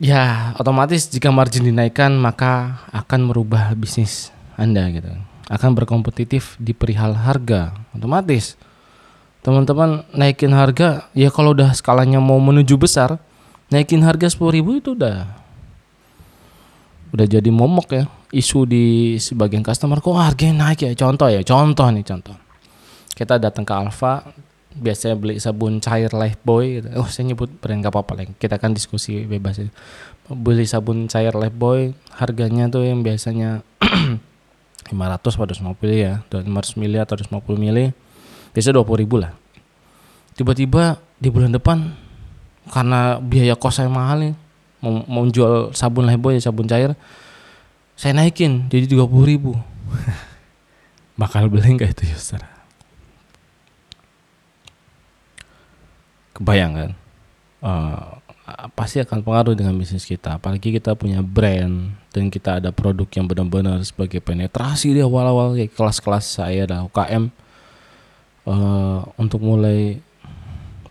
Ya 0.03 0.23
otomatis 0.59 1.07
jika 1.07 1.31
margin 1.31 1.63
dinaikkan 1.63 2.11
maka 2.19 2.83
akan 2.91 3.31
merubah 3.31 3.71
bisnis 3.79 4.35
anda 4.59 4.83
gitu. 4.91 5.07
Akan 5.47 5.71
berkompetitif 5.71 6.59
di 6.59 6.75
perihal 6.75 7.15
harga. 7.15 7.71
Otomatis. 7.95 8.59
Teman-teman 9.43 10.03
naikin 10.11 10.51
harga 10.51 11.07
ya 11.15 11.31
kalau 11.31 11.55
udah 11.55 11.71
skalanya 11.75 12.19
mau 12.19 12.39
menuju 12.39 12.79
besar 12.79 13.19
naikin 13.67 13.99
harga 14.03 14.31
10.000 14.31 14.79
itu 14.79 14.95
udah 14.95 15.27
udah 17.13 17.25
jadi 17.27 17.49
momok 17.51 17.87
ya. 17.95 18.03
Isu 18.33 18.65
di 18.65 19.15
sebagian 19.21 19.61
customer 19.61 20.01
kok 20.01 20.17
harganya 20.17 20.67
naik 20.67 20.83
ya? 20.83 20.91
Contoh 20.97 21.29
ya 21.29 21.45
contoh 21.45 21.87
nih 21.91 22.03
contoh. 22.03 22.35
Kita 23.13 23.37
datang 23.37 23.61
ke 23.61 23.73
Alfa 23.77 24.25
biasanya 24.77 25.15
beli 25.17 25.37
sabun 25.37 25.77
cair 25.79 26.09
Lifebuoy 26.09 26.81
gitu. 26.81 26.87
Oh, 26.97 27.07
saya 27.09 27.29
nyebut 27.29 27.49
brand 27.61 27.81
gak 27.81 27.93
apa-apa 27.93 28.11
lah. 28.17 28.25
Kita 28.37 28.57
kan 28.57 28.73
diskusi 28.73 29.25
bebas 29.25 29.61
ya. 29.61 29.69
Beli 30.29 30.65
sabun 30.65 31.05
cair 31.09 31.33
Lifebuoy 31.33 31.93
harganya 32.17 32.69
tuh 32.69 32.85
yang 32.85 33.01
biasanya 33.01 33.61
500 34.89 34.93
atau 34.93 35.29
250 35.31 35.77
ya, 35.95 36.21
500 36.27 36.79
mili 36.81 36.97
atau 36.99 37.15
250 37.17 37.55
mili. 37.57 37.93
Biasa 38.53 38.73
20 38.75 39.01
ribu 39.01 39.17
lah. 39.21 39.33
Tiba-tiba 40.33 40.97
di 41.17 41.29
bulan 41.29 41.53
depan 41.53 41.93
karena 42.69 43.19
biaya 43.19 43.59
kos 43.59 43.79
saya 43.79 43.91
mahal 43.91 44.23
nih 44.23 44.33
mau, 44.83 45.03
mau 45.07 45.23
jual 45.27 45.75
sabun 45.75 46.07
Lifebuoy 46.07 46.39
sabun 46.39 46.67
cair 46.67 46.95
saya 47.95 48.15
naikin 48.15 48.67
jadi 48.71 48.87
30 48.87 49.03
ribu 49.27 49.55
bakal 51.19 51.47
beli 51.51 51.75
nggak 51.75 51.99
itu 51.99 52.15
user 52.15 52.52
kebayang 56.35 56.73
kan? 56.73 56.91
Uh, 57.63 58.23
pasti 58.75 58.99
akan 58.99 59.23
pengaruh 59.23 59.55
dengan 59.55 59.73
bisnis 59.79 60.03
kita. 60.03 60.35
Apalagi 60.35 60.75
kita 60.75 60.93
punya 60.99 61.23
brand 61.23 61.95
dan 62.11 62.27
kita 62.27 62.59
ada 62.59 62.75
produk 62.75 63.07
yang 63.15 63.25
benar-benar 63.25 63.79
sebagai 63.87 64.19
penetrasi 64.19 64.91
di 64.91 65.01
awal-awal 65.01 65.55
kayak 65.55 65.71
kelas-kelas 65.71 66.43
saya 66.43 66.67
ada 66.67 66.83
UKM 66.83 67.31
uh, 68.47 68.99
untuk 69.15 69.39
mulai 69.39 70.03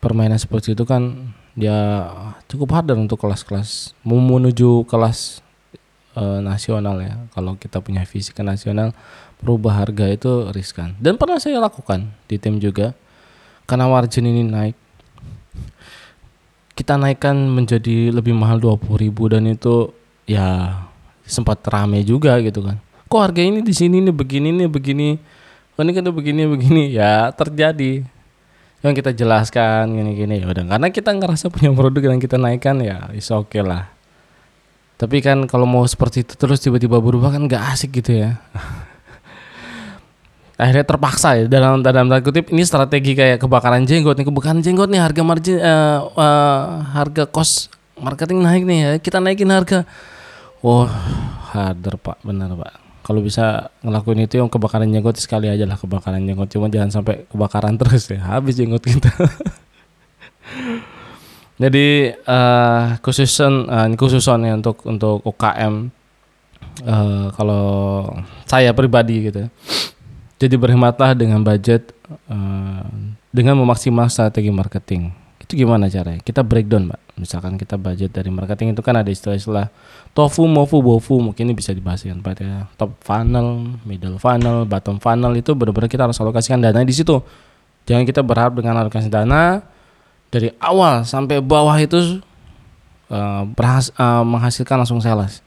permainan 0.00 0.40
seperti 0.40 0.74
itu 0.74 0.82
kan 0.82 1.30
dia 1.52 2.08
cukup 2.48 2.72
harder 2.72 2.96
untuk 2.96 3.20
kelas-kelas 3.20 3.92
menuju 4.02 4.88
kelas 4.88 5.44
uh, 6.16 6.40
nasional 6.40 6.96
ya. 7.04 7.20
Kalau 7.36 7.60
kita 7.60 7.84
punya 7.84 8.02
visi 8.08 8.32
ke 8.32 8.40
nasional 8.40 8.96
berubah 9.44 9.84
harga 9.84 10.08
itu 10.08 10.48
riskan. 10.56 10.96
Dan 10.96 11.20
pernah 11.20 11.36
saya 11.36 11.60
lakukan 11.60 12.08
di 12.26 12.40
tim 12.40 12.56
juga 12.56 12.96
karena 13.68 13.86
margin 13.86 14.26
ini 14.26 14.42
naik 14.42 14.76
kita 16.72 16.96
naikkan 16.96 17.36
menjadi 17.36 18.08
lebih 18.12 18.32
mahal 18.32 18.56
20 18.56 18.96
ribu 18.96 19.28
dan 19.28 19.44
itu 19.44 19.92
ya 20.24 20.80
sempat 21.28 21.60
rame 21.68 22.00
juga 22.02 22.40
gitu 22.40 22.64
kan. 22.64 22.80
Kok 23.08 23.20
harga 23.20 23.42
ini 23.44 23.60
di 23.60 23.74
sini 23.76 24.00
nih 24.00 24.14
begini 24.14 24.48
nih 24.56 24.68
begini 24.72 25.08
oh, 25.76 25.82
ini 25.84 25.92
kan 25.92 26.04
begini 26.08 26.42
begini 26.48 26.82
ya 26.96 27.28
terjadi. 27.32 28.04
Yang 28.82 28.92
kita 28.98 29.10
jelaskan 29.14 29.94
gini-gini 29.94 30.42
ya 30.42 30.50
udah. 30.50 30.64
Karena 30.66 30.88
kita 30.90 31.14
ngerasa 31.14 31.54
punya 31.54 31.70
produk 31.70 32.10
yang 32.10 32.18
kita 32.18 32.34
naikkan 32.34 32.82
ya 32.82 33.14
is 33.14 33.30
oke 33.30 33.52
okay 33.52 33.62
lah. 33.62 33.86
Tapi 34.98 35.22
kan 35.22 35.46
kalau 35.46 35.66
mau 35.66 35.86
seperti 35.86 36.26
itu 36.26 36.34
terus 36.34 36.58
tiba-tiba 36.62 36.98
berubah 36.98 37.34
kan 37.34 37.46
nggak 37.46 37.62
asik 37.74 38.02
gitu 38.02 38.22
ya 38.22 38.38
akhirnya 40.62 40.86
terpaksa 40.86 41.28
ya. 41.34 41.44
Dalam 41.50 41.82
dalam 41.82 42.06
tanda 42.06 42.22
kutip 42.22 42.54
ini 42.54 42.62
strategi 42.62 43.18
kayak 43.18 43.42
kebakaran 43.42 43.82
jenggot 43.82 44.14
nih. 44.14 44.26
Kebakaran 44.30 44.62
jenggot 44.62 44.88
nih 44.88 45.02
harga 45.02 45.22
margin 45.26 45.58
uh, 45.58 46.06
uh, 46.14 46.62
harga 46.94 47.26
kos 47.26 47.66
marketing 47.98 48.46
naik 48.46 48.62
nih 48.62 48.78
ya. 48.78 48.90
Kita 49.02 49.18
naikin 49.18 49.50
harga. 49.50 49.82
Wah 50.62 50.86
oh, 50.86 50.88
harder 51.50 51.98
pak. 51.98 52.22
Benar 52.22 52.54
pak. 52.54 52.78
Kalau 53.02 53.18
bisa 53.18 53.74
ngelakuin 53.82 54.22
itu 54.22 54.38
yang 54.38 54.46
kebakaran 54.46 54.86
jenggot 54.86 55.18
sekali 55.18 55.50
aja 55.50 55.66
lah 55.66 55.74
kebakaran 55.74 56.22
jenggot. 56.22 56.46
Cuma 56.54 56.70
jangan 56.70 57.02
sampai 57.02 57.26
kebakaran 57.26 57.74
terus 57.74 58.06
ya. 58.06 58.22
Habis 58.22 58.54
jenggot 58.62 58.86
kita. 58.86 59.10
Jadi 61.62 62.10
uh, 62.26 62.98
khususan 63.02 63.70
uh, 63.70 63.86
khususan 63.94 64.38
ya 64.46 64.54
untuk 64.58 64.82
untuk 64.86 65.22
UKM 65.22 65.90
uh, 66.86 67.26
kalau 67.34 67.64
saya 68.48 68.74
pribadi 68.74 69.30
gitu 69.30 69.46
ya 69.46 69.48
jadi 70.42 70.58
berhematlah 70.58 71.14
dengan 71.14 71.38
budget 71.46 71.94
uh, 72.26 72.82
dengan 73.30 73.54
memaksimal 73.62 74.10
strategi 74.10 74.50
marketing. 74.50 75.14
Itu 75.38 75.54
gimana 75.54 75.86
caranya? 75.86 76.18
Kita 76.18 76.42
breakdown, 76.42 76.90
Mbak. 76.90 77.00
Misalkan 77.22 77.54
kita 77.54 77.78
budget 77.78 78.10
dari 78.10 78.26
marketing 78.34 78.74
itu 78.74 78.82
kan 78.82 78.98
ada 78.98 79.06
istilah-istilah 79.06 79.70
tofu, 80.10 80.50
mofu, 80.50 80.82
bofu. 80.82 81.22
Mungkin 81.22 81.46
ini 81.46 81.54
bisa 81.54 81.70
dibahas 81.70 82.02
Pak 82.02 82.42
ya. 82.42 82.66
Top 82.74 82.98
funnel, 83.06 83.78
middle 83.86 84.18
funnel, 84.18 84.66
bottom 84.66 84.98
funnel 84.98 85.30
itu 85.38 85.54
benar-benar 85.54 85.86
kita 85.86 86.10
harus 86.10 86.18
alokasikan 86.18 86.58
dana 86.58 86.82
di 86.82 86.94
situ. 86.94 87.22
Jangan 87.86 88.02
kita 88.02 88.26
berharap 88.26 88.58
dengan 88.58 88.82
alokasi 88.82 89.06
dana 89.06 89.62
dari 90.34 90.50
awal 90.58 91.06
sampai 91.06 91.38
bawah 91.38 91.78
itu 91.78 92.18
uh, 93.14 93.46
berhas 93.46 93.94
uh, 93.94 94.26
menghasilkan 94.26 94.82
langsung 94.82 94.98
sales. 94.98 95.38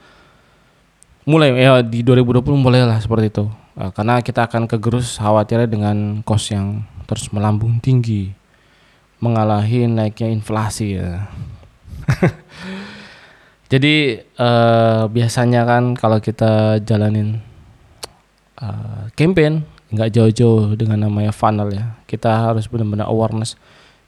Mulai 1.28 1.52
ya 1.58 1.82
di 1.82 2.06
2020 2.06 2.46
mulailah 2.56 3.02
seperti 3.02 3.34
itu 3.34 3.65
uh, 3.80 3.92
karena 3.92 4.20
kita 4.24 4.48
akan 4.48 4.68
kegerus 4.68 5.20
khawatirnya 5.20 5.68
dengan 5.70 6.26
kos 6.26 6.52
yang 6.52 6.84
terus 7.06 7.30
melambung 7.30 7.78
tinggi 7.80 8.34
mengalahi 9.24 9.88
naiknya 9.88 10.28
inflasi 10.32 11.00
ya. 11.00 11.26
Jadi 13.72 14.22
uh, 14.38 15.10
biasanya 15.10 15.66
kan 15.66 15.98
kalau 15.98 16.22
kita 16.22 16.84
jalanin 16.86 17.42
uh, 18.62 19.10
campaign 19.18 19.66
nggak 19.90 20.12
jauh-jauh 20.14 20.76
dengan 20.78 21.08
namanya 21.08 21.32
funnel 21.34 21.72
ya 21.74 21.96
kita 22.06 22.52
harus 22.52 22.70
benar-benar 22.70 23.10
awareness. 23.10 23.58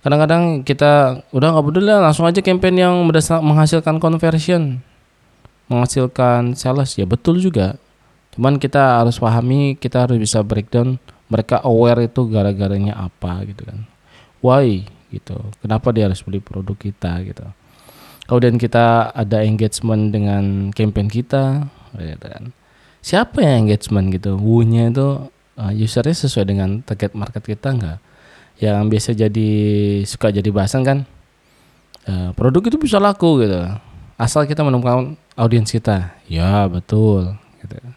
Kadang-kadang 0.06 0.62
kita 0.62 1.26
udah 1.34 1.48
nggak 1.58 1.66
peduli 1.66 1.90
langsung 1.90 2.30
aja 2.30 2.40
campaign 2.44 2.76
yang 2.78 2.94
menghasilkan 3.42 3.98
conversion 3.98 4.84
menghasilkan 5.68 6.56
sales 6.56 6.96
ya 6.96 7.04
betul 7.04 7.44
juga 7.44 7.76
Cuman 8.38 8.62
kita 8.62 9.02
harus 9.02 9.17
pahami, 9.17 9.73
kita 9.82 10.06
harus 10.06 10.21
bisa 10.21 10.45
breakdown 10.45 11.02
mereka 11.26 11.58
aware 11.65 12.06
itu 12.06 12.21
gara-garanya 12.30 12.93
apa 12.93 13.41
gitu 13.50 13.65
kan. 13.65 13.82
Why 14.45 14.86
gitu. 15.10 15.41
Kenapa 15.58 15.89
dia 15.89 16.06
harus 16.06 16.21
beli 16.21 16.38
produk 16.38 16.78
kita 16.78 17.17
gitu. 17.26 17.41
Kemudian 18.30 18.62
kita 18.62 19.10
ada 19.10 19.41
engagement 19.41 20.13
dengan 20.13 20.69
campaign 20.69 21.10
kita 21.10 21.65
gitu 21.97 22.28
kan. 22.30 22.54
Siapa 23.02 23.41
yang 23.41 23.65
engagement 23.65 24.13
gitu? 24.13 24.38
Wunya 24.38 24.93
itu 24.93 25.34
uh, 25.58 25.73
usernya 25.73 26.13
sesuai 26.13 26.45
dengan 26.45 26.86
target 26.86 27.17
market 27.17 27.41
kita 27.41 27.73
enggak? 27.73 27.97
Yang 28.62 28.84
biasa 28.86 29.10
jadi 29.17 29.50
suka 30.06 30.30
jadi 30.30 30.50
bahasan 30.54 30.86
kan 30.86 31.10
uh, 32.06 32.38
produk 32.38 32.69
itu 32.69 32.78
bisa 32.78 33.02
laku 33.02 33.41
gitu. 33.41 33.65
Asal 34.13 34.45
kita 34.45 34.62
menemukan 34.62 35.17
audiens 35.34 35.73
kita. 35.73 36.13
Ya, 36.30 36.69
betul 36.69 37.34
gitu 37.65 37.97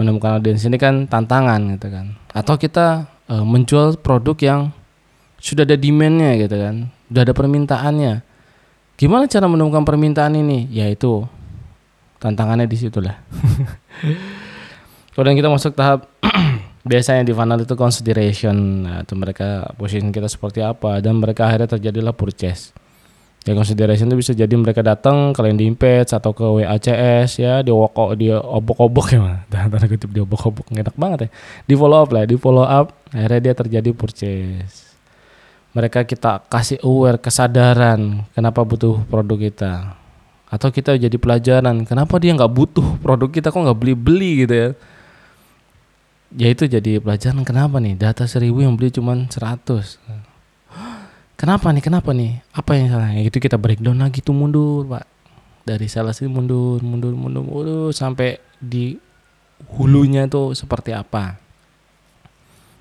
menemukan 0.00 0.40
audiens 0.40 0.64
ini 0.66 0.76
kan 0.80 1.06
tantangan 1.06 1.78
gitu 1.78 1.88
kan. 1.90 2.14
Atau 2.34 2.58
kita 2.58 3.06
uh, 3.30 3.44
menjual 3.44 4.00
produk 4.02 4.36
yang 4.42 4.60
sudah 5.38 5.68
ada 5.68 5.76
demandnya 5.76 6.40
gitu 6.40 6.56
kan 6.56 6.88
sudah 7.10 7.22
ada 7.22 7.34
permintaannya. 7.36 8.14
Gimana 8.94 9.26
cara 9.26 9.46
menemukan 9.50 9.82
permintaan 9.82 10.38
ini? 10.38 10.70
Yaitu 10.70 11.26
tantangannya 12.24 12.64
di 12.64 12.80
situlah 12.80 13.20
kemudian 15.12 15.36
kita 15.36 15.52
masuk 15.52 15.76
tahap 15.76 16.08
biasanya 16.88 17.20
di 17.20 17.36
funnel 17.36 17.68
itu 17.68 17.76
consideration. 17.76 18.56
Nah, 18.88 19.04
itu 19.04 19.12
mereka 19.12 19.68
posisi 19.76 20.00
kita 20.08 20.26
seperti 20.32 20.64
apa 20.64 21.04
dan 21.04 21.20
mereka 21.20 21.52
akhirnya 21.52 21.76
terjadilah 21.76 22.16
purchase 22.16 22.72
ya 23.44 23.52
consideration 23.52 24.08
itu 24.08 24.16
bisa 24.16 24.32
jadi 24.32 24.54
mereka 24.56 24.80
datang 24.80 25.36
kalian 25.36 25.60
di 25.60 25.68
impage 25.68 26.16
atau 26.16 26.32
ke 26.32 26.40
WACS 26.40 27.36
ya 27.36 27.60
di 27.60 27.68
woko 27.68 28.16
di 28.16 28.32
obok-obok 28.32 29.06
ya 29.12 29.20
mah 29.20 29.38
tanda 29.52 29.84
kutip 29.84 30.08
di 30.08 30.24
obok-obok 30.24 30.72
enak 30.72 30.96
banget 30.96 31.28
ya. 31.28 31.30
Di 31.68 31.74
follow 31.76 32.00
up 32.00 32.10
lah 32.10 32.24
di 32.24 32.40
follow 32.40 32.64
up 32.64 32.96
akhirnya 33.12 33.52
dia 33.52 33.54
terjadi 33.54 33.90
purchase. 33.92 34.96
Mereka 35.76 36.08
kita 36.08 36.40
kasih 36.48 36.80
aware 36.80 37.20
kesadaran 37.20 38.24
kenapa 38.32 38.64
butuh 38.64 39.04
produk 39.12 39.36
kita. 39.36 39.72
Atau 40.48 40.72
kita 40.72 40.96
jadi 40.96 41.16
pelajaran 41.20 41.84
kenapa 41.84 42.16
dia 42.16 42.32
nggak 42.32 42.48
butuh 42.48 42.96
produk 43.04 43.28
kita 43.28 43.52
kok 43.52 43.60
nggak 43.60 43.76
beli-beli 43.76 44.48
gitu 44.48 44.54
ya. 44.56 44.68
Ya 46.34 46.48
itu 46.50 46.64
jadi 46.64 46.98
pelajaran 46.98 47.44
kenapa 47.44 47.76
nih? 47.76 47.94
Data 47.94 48.24
seribu 48.24 48.64
yang 48.64 48.74
beli 48.74 48.88
cuma 48.88 49.14
100 49.14 50.24
kenapa 51.44 51.68
nih? 51.68 51.82
Kenapa 51.84 52.10
nih? 52.16 52.40
Apa 52.56 52.72
yang 52.72 52.88
salah? 52.88 53.12
Ya 53.12 53.20
itu 53.20 53.36
kita 53.36 53.60
breakdown 53.60 54.00
lagi 54.00 54.24
tuh 54.24 54.32
mundur 54.32 54.88
pak. 54.88 55.04
Dari 55.68 55.84
salah 55.92 56.16
sih 56.16 56.24
mundur 56.24 56.80
mundur 56.80 57.12
mundur 57.12 57.44
mundur 57.44 57.88
sampai 57.92 58.40
di 58.56 58.96
hulunya 59.76 60.24
itu 60.24 60.56
seperti 60.56 60.96
apa. 60.96 61.36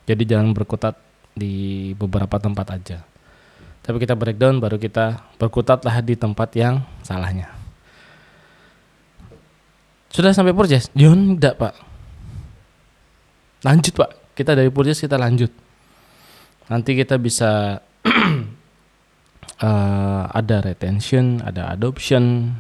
Jadi 0.08 0.24
jangan 0.24 0.56
berkutat 0.56 0.96
di 1.36 1.92
beberapa 2.00 2.40
tempat 2.40 2.80
aja. 2.80 3.04
Tapi 3.84 4.00
kita 4.00 4.16
breakdown 4.16 4.64
baru 4.64 4.80
kita 4.80 5.20
berkutatlah 5.36 6.00
di 6.00 6.16
tempat 6.16 6.56
yang 6.56 6.88
salahnya. 7.04 7.52
Sudah 10.08 10.32
sampai 10.32 10.56
purchase 10.56 10.88
John 10.96 11.36
tidak 11.36 11.60
pak. 11.60 11.76
Lanjut 13.68 13.92
pak. 13.92 14.12
Kita 14.40 14.56
dari 14.56 14.72
purchase 14.72 15.04
kita 15.04 15.20
lanjut. 15.20 15.52
Nanti 16.72 16.96
kita 16.96 17.20
bisa 17.20 17.84
uh, 19.64 20.28
ada 20.28 20.60
retention, 20.60 21.40
ada 21.40 21.72
adoption, 21.72 22.52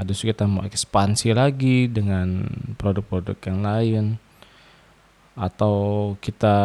ada 0.00 0.10
kita 0.10 0.48
mau 0.48 0.64
ekspansi 0.64 1.36
lagi 1.36 1.86
dengan 1.86 2.48
produk-produk 2.80 3.36
yang 3.44 3.60
lain, 3.60 4.04
atau 5.36 5.76
kita 6.18 6.56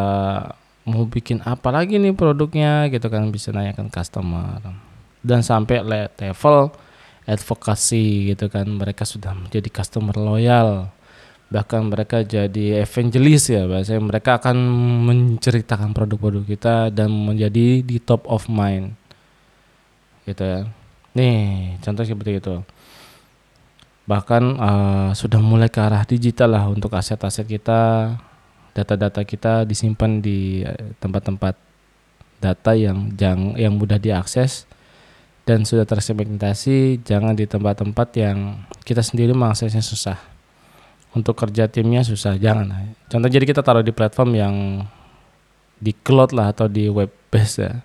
mau 0.87 1.05
bikin 1.05 1.43
apa 1.45 1.69
lagi 1.69 2.01
nih 2.01 2.15
produknya 2.15 2.87
gitu 2.89 3.11
kan 3.11 3.29
bisa 3.29 3.51
nanyakan 3.51 3.91
customer. 3.91 4.63
Dan 5.19 5.43
sampai 5.43 5.83
level 5.83 6.71
advokasi 7.27 8.33
gitu 8.33 8.47
kan 8.47 8.65
mereka 8.65 9.03
sudah 9.03 9.35
menjadi 9.35 9.69
customer 9.69 10.15
loyal. 10.15 10.89
Bahkan 11.49 11.81
mereka 11.89 12.21
jadi 12.21 12.85
evangelis 12.85 13.49
ya 13.49 13.65
bahasanya 13.65 14.05
mereka 14.05 14.37
akan 14.37 14.57
menceritakan 15.09 15.97
produk-produk 15.97 16.45
kita 16.45 16.93
dan 16.93 17.09
menjadi 17.09 17.81
di 17.81 17.97
top 17.97 18.29
of 18.29 18.45
mind 18.45 18.98
gitu 20.29 20.43
ya. 20.45 20.59
Nih 21.17 21.75
contoh 21.81 22.05
seperti 22.05 22.37
itu. 22.37 22.55
Bahkan 24.05 24.43
uh, 24.57 25.09
sudah 25.13 25.41
mulai 25.41 25.69
ke 25.69 25.81
arah 25.81 26.05
digital 26.05 26.53
lah 26.53 26.65
untuk 26.69 26.93
aset-aset 26.93 27.45
kita 27.45 28.13
data-data 28.73 29.25
kita 29.25 29.65
disimpan 29.65 30.21
di 30.21 30.61
eh, 30.63 30.93
tempat-tempat 31.01 31.57
data 32.39 32.71
yang 32.77 33.11
jang, 33.19 33.57
yang 33.59 33.75
mudah 33.75 33.99
diakses 33.99 34.69
dan 35.43 35.65
sudah 35.65 35.83
tersegmentasi 35.83 37.01
jangan 37.03 37.33
di 37.33 37.49
tempat-tempat 37.49 38.07
yang 38.15 38.63
kita 38.85 39.01
sendiri 39.01 39.33
mengaksesnya 39.33 39.81
susah. 39.81 40.17
Untuk 41.09 41.33
kerja 41.33 41.65
timnya 41.65 42.05
susah 42.05 42.37
jangan. 42.37 42.93
Contoh 43.09 43.29
jadi 43.33 43.41
kita 43.41 43.65
taruh 43.65 43.81
di 43.81 43.89
platform 43.89 44.29
yang 44.37 44.55
di 45.81 45.89
cloud 45.89 46.37
lah 46.37 46.53
atau 46.53 46.69
di 46.69 46.85
web 46.85 47.09
base 47.33 47.65
ya 47.65 47.81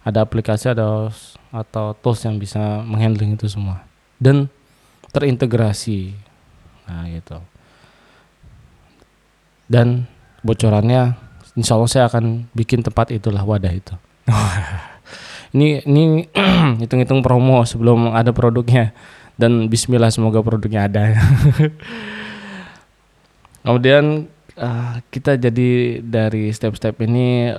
ada 0.00 0.24
aplikasi 0.24 0.72
ada 0.72 1.12
atau 1.52 1.92
tools 1.98 2.20
yang 2.24 2.40
bisa 2.40 2.80
menghandling 2.86 3.36
itu 3.36 3.46
semua. 3.50 3.84
Dan 4.16 4.48
terintegrasi. 5.12 6.14
Nah 6.88 7.04
gitu. 7.10 7.38
Dan 9.70 10.08
bocorannya 10.42 11.14
insya 11.54 11.76
Allah 11.76 11.90
saya 11.90 12.04
akan 12.08 12.48
bikin 12.56 12.80
tempat 12.80 13.12
itulah 13.12 13.44
wadah 13.44 13.72
itu. 13.74 13.94
Ini 15.50 15.82
ini 15.82 16.30
hitung-hitung 16.82 17.26
promo 17.26 17.66
sebelum 17.66 18.14
ada 18.14 18.30
produknya. 18.30 18.94
Dan 19.34 19.66
Bismillah 19.66 20.14
semoga 20.14 20.38
produknya 20.46 20.86
ada. 20.86 21.18
Kemudian 23.66 24.30
uh, 24.54 24.94
kita 25.10 25.34
jadi 25.40 25.98
dari 26.06 26.54
step-step 26.54 27.02
ini 27.02 27.50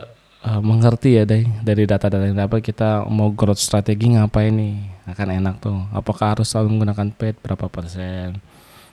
uh, 0.46 0.62
mengerti 0.62 1.22
ya 1.22 1.24
dari 1.24 1.46
dari 1.62 1.84
data-data 1.86 2.26
yang 2.26 2.38
dapat 2.38 2.66
kita 2.66 3.06
mau 3.08 3.30
growth 3.34 3.62
strategi 3.62 4.14
ngapain 4.14 4.54
nih? 4.54 4.76
Akan 5.10 5.30
enak 5.30 5.62
tuh. 5.62 5.78
Apakah 5.94 6.38
harus 6.38 6.50
selalu 6.50 6.78
menggunakan 6.78 7.08
paid 7.14 7.38
berapa 7.42 7.68
persen? 7.70 8.38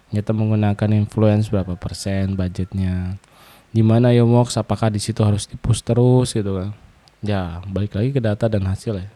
Kita 0.08 0.32
menggunakan 0.32 0.88
influence 0.96 1.52
berapa 1.52 1.76
persen 1.76 2.32
budgetnya? 2.32 3.20
Di 3.68 3.84
mana 3.84 4.08
ya 4.16 4.24
Mox 4.24 4.56
apakah 4.56 4.88
di 4.88 4.96
situ 4.96 5.20
harus 5.20 5.44
dipush 5.44 5.84
terus 5.84 6.32
gitu 6.32 6.56
kan? 6.56 6.72
Ya 7.20 7.61
balik 7.68 7.92
lagi 7.92 8.11
ke 8.16 8.20
data 8.20 8.48
dan 8.48 8.64
hasil 8.64 9.04
ya. 9.04 9.08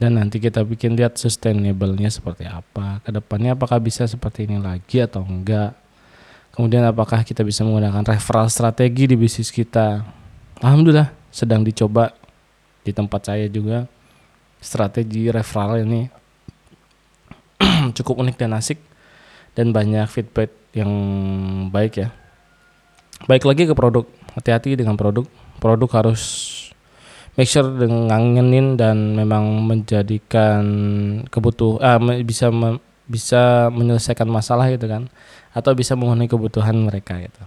Dan 0.00 0.16
nanti 0.16 0.40
kita 0.40 0.64
bikin 0.64 0.96
lihat 0.96 1.20
sustainable-nya 1.20 2.08
seperti 2.08 2.48
apa. 2.48 3.04
Ke 3.04 3.12
depannya 3.12 3.52
apakah 3.52 3.76
bisa 3.76 4.08
seperti 4.08 4.48
ini 4.48 4.56
lagi 4.56 5.04
atau 5.04 5.20
enggak? 5.20 5.76
Kemudian 6.56 6.80
apakah 6.88 7.20
kita 7.20 7.44
bisa 7.44 7.60
menggunakan 7.68 8.08
referral 8.08 8.48
strategi 8.48 9.04
di 9.04 9.16
bisnis 9.20 9.52
kita? 9.52 10.00
Alhamdulillah 10.64 11.19
sedang 11.30 11.62
dicoba 11.62 12.12
di 12.82 12.90
tempat 12.90 13.30
saya 13.30 13.46
juga 13.46 13.86
strategi 14.60 15.30
referral 15.32 15.86
ini 15.86 16.10
cukup 17.96 18.20
unik 18.20 18.36
dan 18.36 18.52
asik 18.56 18.78
dan 19.54 19.74
banyak 19.74 20.06
feedback 20.06 20.50
yang 20.74 20.90
baik 21.70 22.06
ya. 22.06 22.08
Baik 23.26 23.44
lagi 23.44 23.68
ke 23.68 23.74
produk, 23.76 24.06
hati-hati 24.32 24.78
dengan 24.78 24.96
produk. 24.96 25.26
Produk 25.60 25.90
harus 25.92 26.22
make 27.36 27.50
sure 27.50 27.68
dengan 27.76 28.08
ngangenin 28.08 28.80
dan 28.80 29.12
memang 29.12 29.66
menjadikan 29.68 30.62
kebutuhan 31.28 31.84
ah, 31.84 31.98
bisa 32.24 32.48
bisa 33.10 33.68
menyelesaikan 33.74 34.30
masalah 34.30 34.70
gitu 34.70 34.86
kan 34.86 35.10
atau 35.50 35.74
bisa 35.74 35.98
memenuhi 35.98 36.30
kebutuhan 36.30 36.78
mereka 36.78 37.18
gitu. 37.18 37.42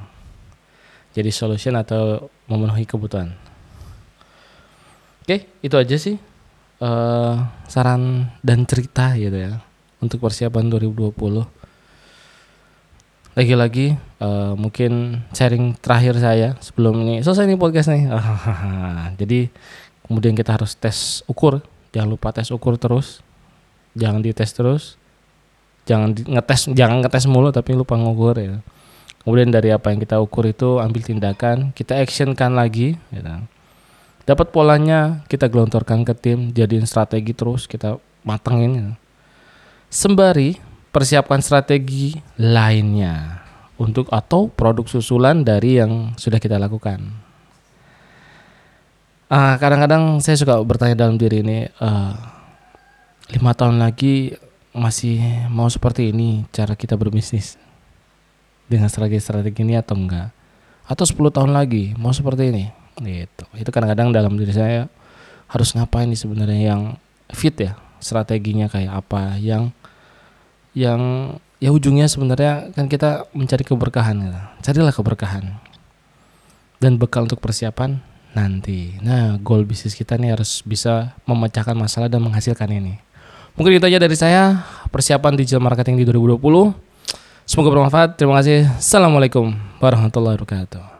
Jadi 1.14 1.30
solution 1.32 1.74
atau 1.80 2.28
memenuhi 2.46 2.84
kebutuhan. 2.84 3.34
Oke, 5.24 5.48
itu 5.64 5.76
aja 5.80 5.96
sih 5.96 6.20
uh, 6.84 7.48
saran 7.72 8.28
dan 8.44 8.68
cerita 8.68 9.16
gitu 9.16 9.40
ya 9.40 9.64
untuk 10.04 10.20
persiapan 10.20 10.68
2020. 10.68 11.16
Lagi-lagi 13.34 13.96
uh, 14.20 14.52
mungkin 14.60 15.24
sharing 15.32 15.80
terakhir 15.80 16.20
saya 16.20 16.60
sebelum 16.60 17.08
ini 17.08 17.24
selesai 17.24 17.48
nih 17.48 17.56
podcast 17.56 17.88
nih. 17.88 18.12
Jadi 19.24 19.48
kemudian 20.04 20.36
kita 20.36 20.60
harus 20.60 20.76
tes 20.76 21.24
ukur, 21.32 21.64
jangan 21.96 22.20
lupa 22.20 22.36
tes 22.36 22.52
ukur 22.52 22.76
terus, 22.76 23.24
jangan 23.96 24.20
dites 24.20 24.52
terus 24.52 25.00
jangan 25.84 26.16
ngetes 26.16 26.72
jangan 26.72 27.04
ngetes 27.04 27.28
mulu 27.28 27.52
tapi 27.52 27.76
lupa 27.76 28.00
ngukur 28.00 28.40
ya 28.40 28.56
kemudian 29.24 29.52
dari 29.52 29.72
apa 29.72 29.92
yang 29.92 30.00
kita 30.00 30.20
ukur 30.20 30.48
itu 30.48 30.80
ambil 30.80 31.04
tindakan 31.04 31.72
kita 31.76 32.00
actionkan 32.00 32.56
lagi 32.56 32.96
gitu. 33.12 33.32
Dapat 34.24 34.56
polanya 34.56 35.24
kita 35.28 35.52
gelontorkan 35.52 36.08
ke 36.08 36.16
tim 36.16 36.56
jadiin 36.56 36.88
strategi 36.88 37.36
terus 37.36 37.68
kita 37.68 38.00
matengin 38.24 38.72
ya. 38.76 38.90
sembari 39.92 40.56
persiapkan 40.96 41.44
strategi 41.44 42.16
lainnya 42.40 43.44
untuk 43.76 44.08
atau 44.14 44.48
produk 44.48 44.88
susulan 44.88 45.44
dari 45.44 45.82
yang 45.82 46.16
sudah 46.16 46.40
kita 46.40 46.56
lakukan. 46.56 47.04
Uh, 49.34 49.58
kadang-kadang 49.58 50.22
saya 50.22 50.38
suka 50.38 50.62
bertanya 50.62 50.94
dalam 50.94 51.18
diri 51.18 51.42
ini 51.42 51.66
uh, 51.82 52.14
lima 53.34 53.52
tahun 53.58 53.82
lagi 53.82 54.38
masih 54.78 55.50
mau 55.50 55.66
seperti 55.66 56.14
ini 56.14 56.46
cara 56.54 56.78
kita 56.78 56.94
berbisnis 56.94 57.58
dengan 58.70 58.88
strategi-strategi 58.88 59.66
ini 59.66 59.74
atau 59.74 59.98
enggak? 59.98 60.30
Atau 60.86 61.10
10 61.10 61.34
tahun 61.34 61.52
lagi 61.56 61.98
mau 61.98 62.14
seperti 62.14 62.54
ini 62.54 62.83
gitu 63.02 63.46
itu 63.58 63.70
kadang-kadang 63.74 64.14
dalam 64.14 64.34
diri 64.38 64.54
saya 64.54 64.92
harus 65.50 65.74
ngapain 65.74 66.10
nih 66.10 66.20
sebenarnya 66.20 66.62
yang 66.74 66.82
fit 67.34 67.56
ya 67.58 67.78
strateginya 67.98 68.70
kayak 68.70 68.94
apa 69.06 69.38
yang 69.40 69.74
yang 70.74 71.02
ya 71.62 71.70
ujungnya 71.70 72.10
sebenarnya 72.10 72.74
kan 72.74 72.90
kita 72.90 73.30
mencari 73.32 73.64
keberkahan 73.64 74.16
gitu. 74.20 74.42
carilah 74.66 74.94
keberkahan 74.94 75.58
dan 76.82 77.00
bekal 77.00 77.24
untuk 77.24 77.40
persiapan 77.40 78.02
nanti 78.34 78.98
nah 79.00 79.38
goal 79.38 79.64
bisnis 79.64 79.94
kita 79.94 80.18
nih 80.18 80.34
harus 80.34 80.66
bisa 80.66 81.14
memecahkan 81.30 81.78
masalah 81.78 82.10
dan 82.10 82.20
menghasilkan 82.26 82.68
ini 82.74 82.98
Mungkin 83.54 83.78
itu 83.78 83.86
aja 83.86 84.00
dari 84.02 84.18
saya 84.18 84.66
persiapan 84.90 85.38
digital 85.38 85.62
marketing 85.62 86.02
di 86.02 86.06
2020. 86.10 86.74
Semoga 87.46 87.70
bermanfaat. 87.70 88.18
Terima 88.18 88.42
kasih. 88.42 88.66
Assalamualaikum 88.82 89.54
warahmatullahi 89.78 90.42
wabarakatuh. 90.42 90.93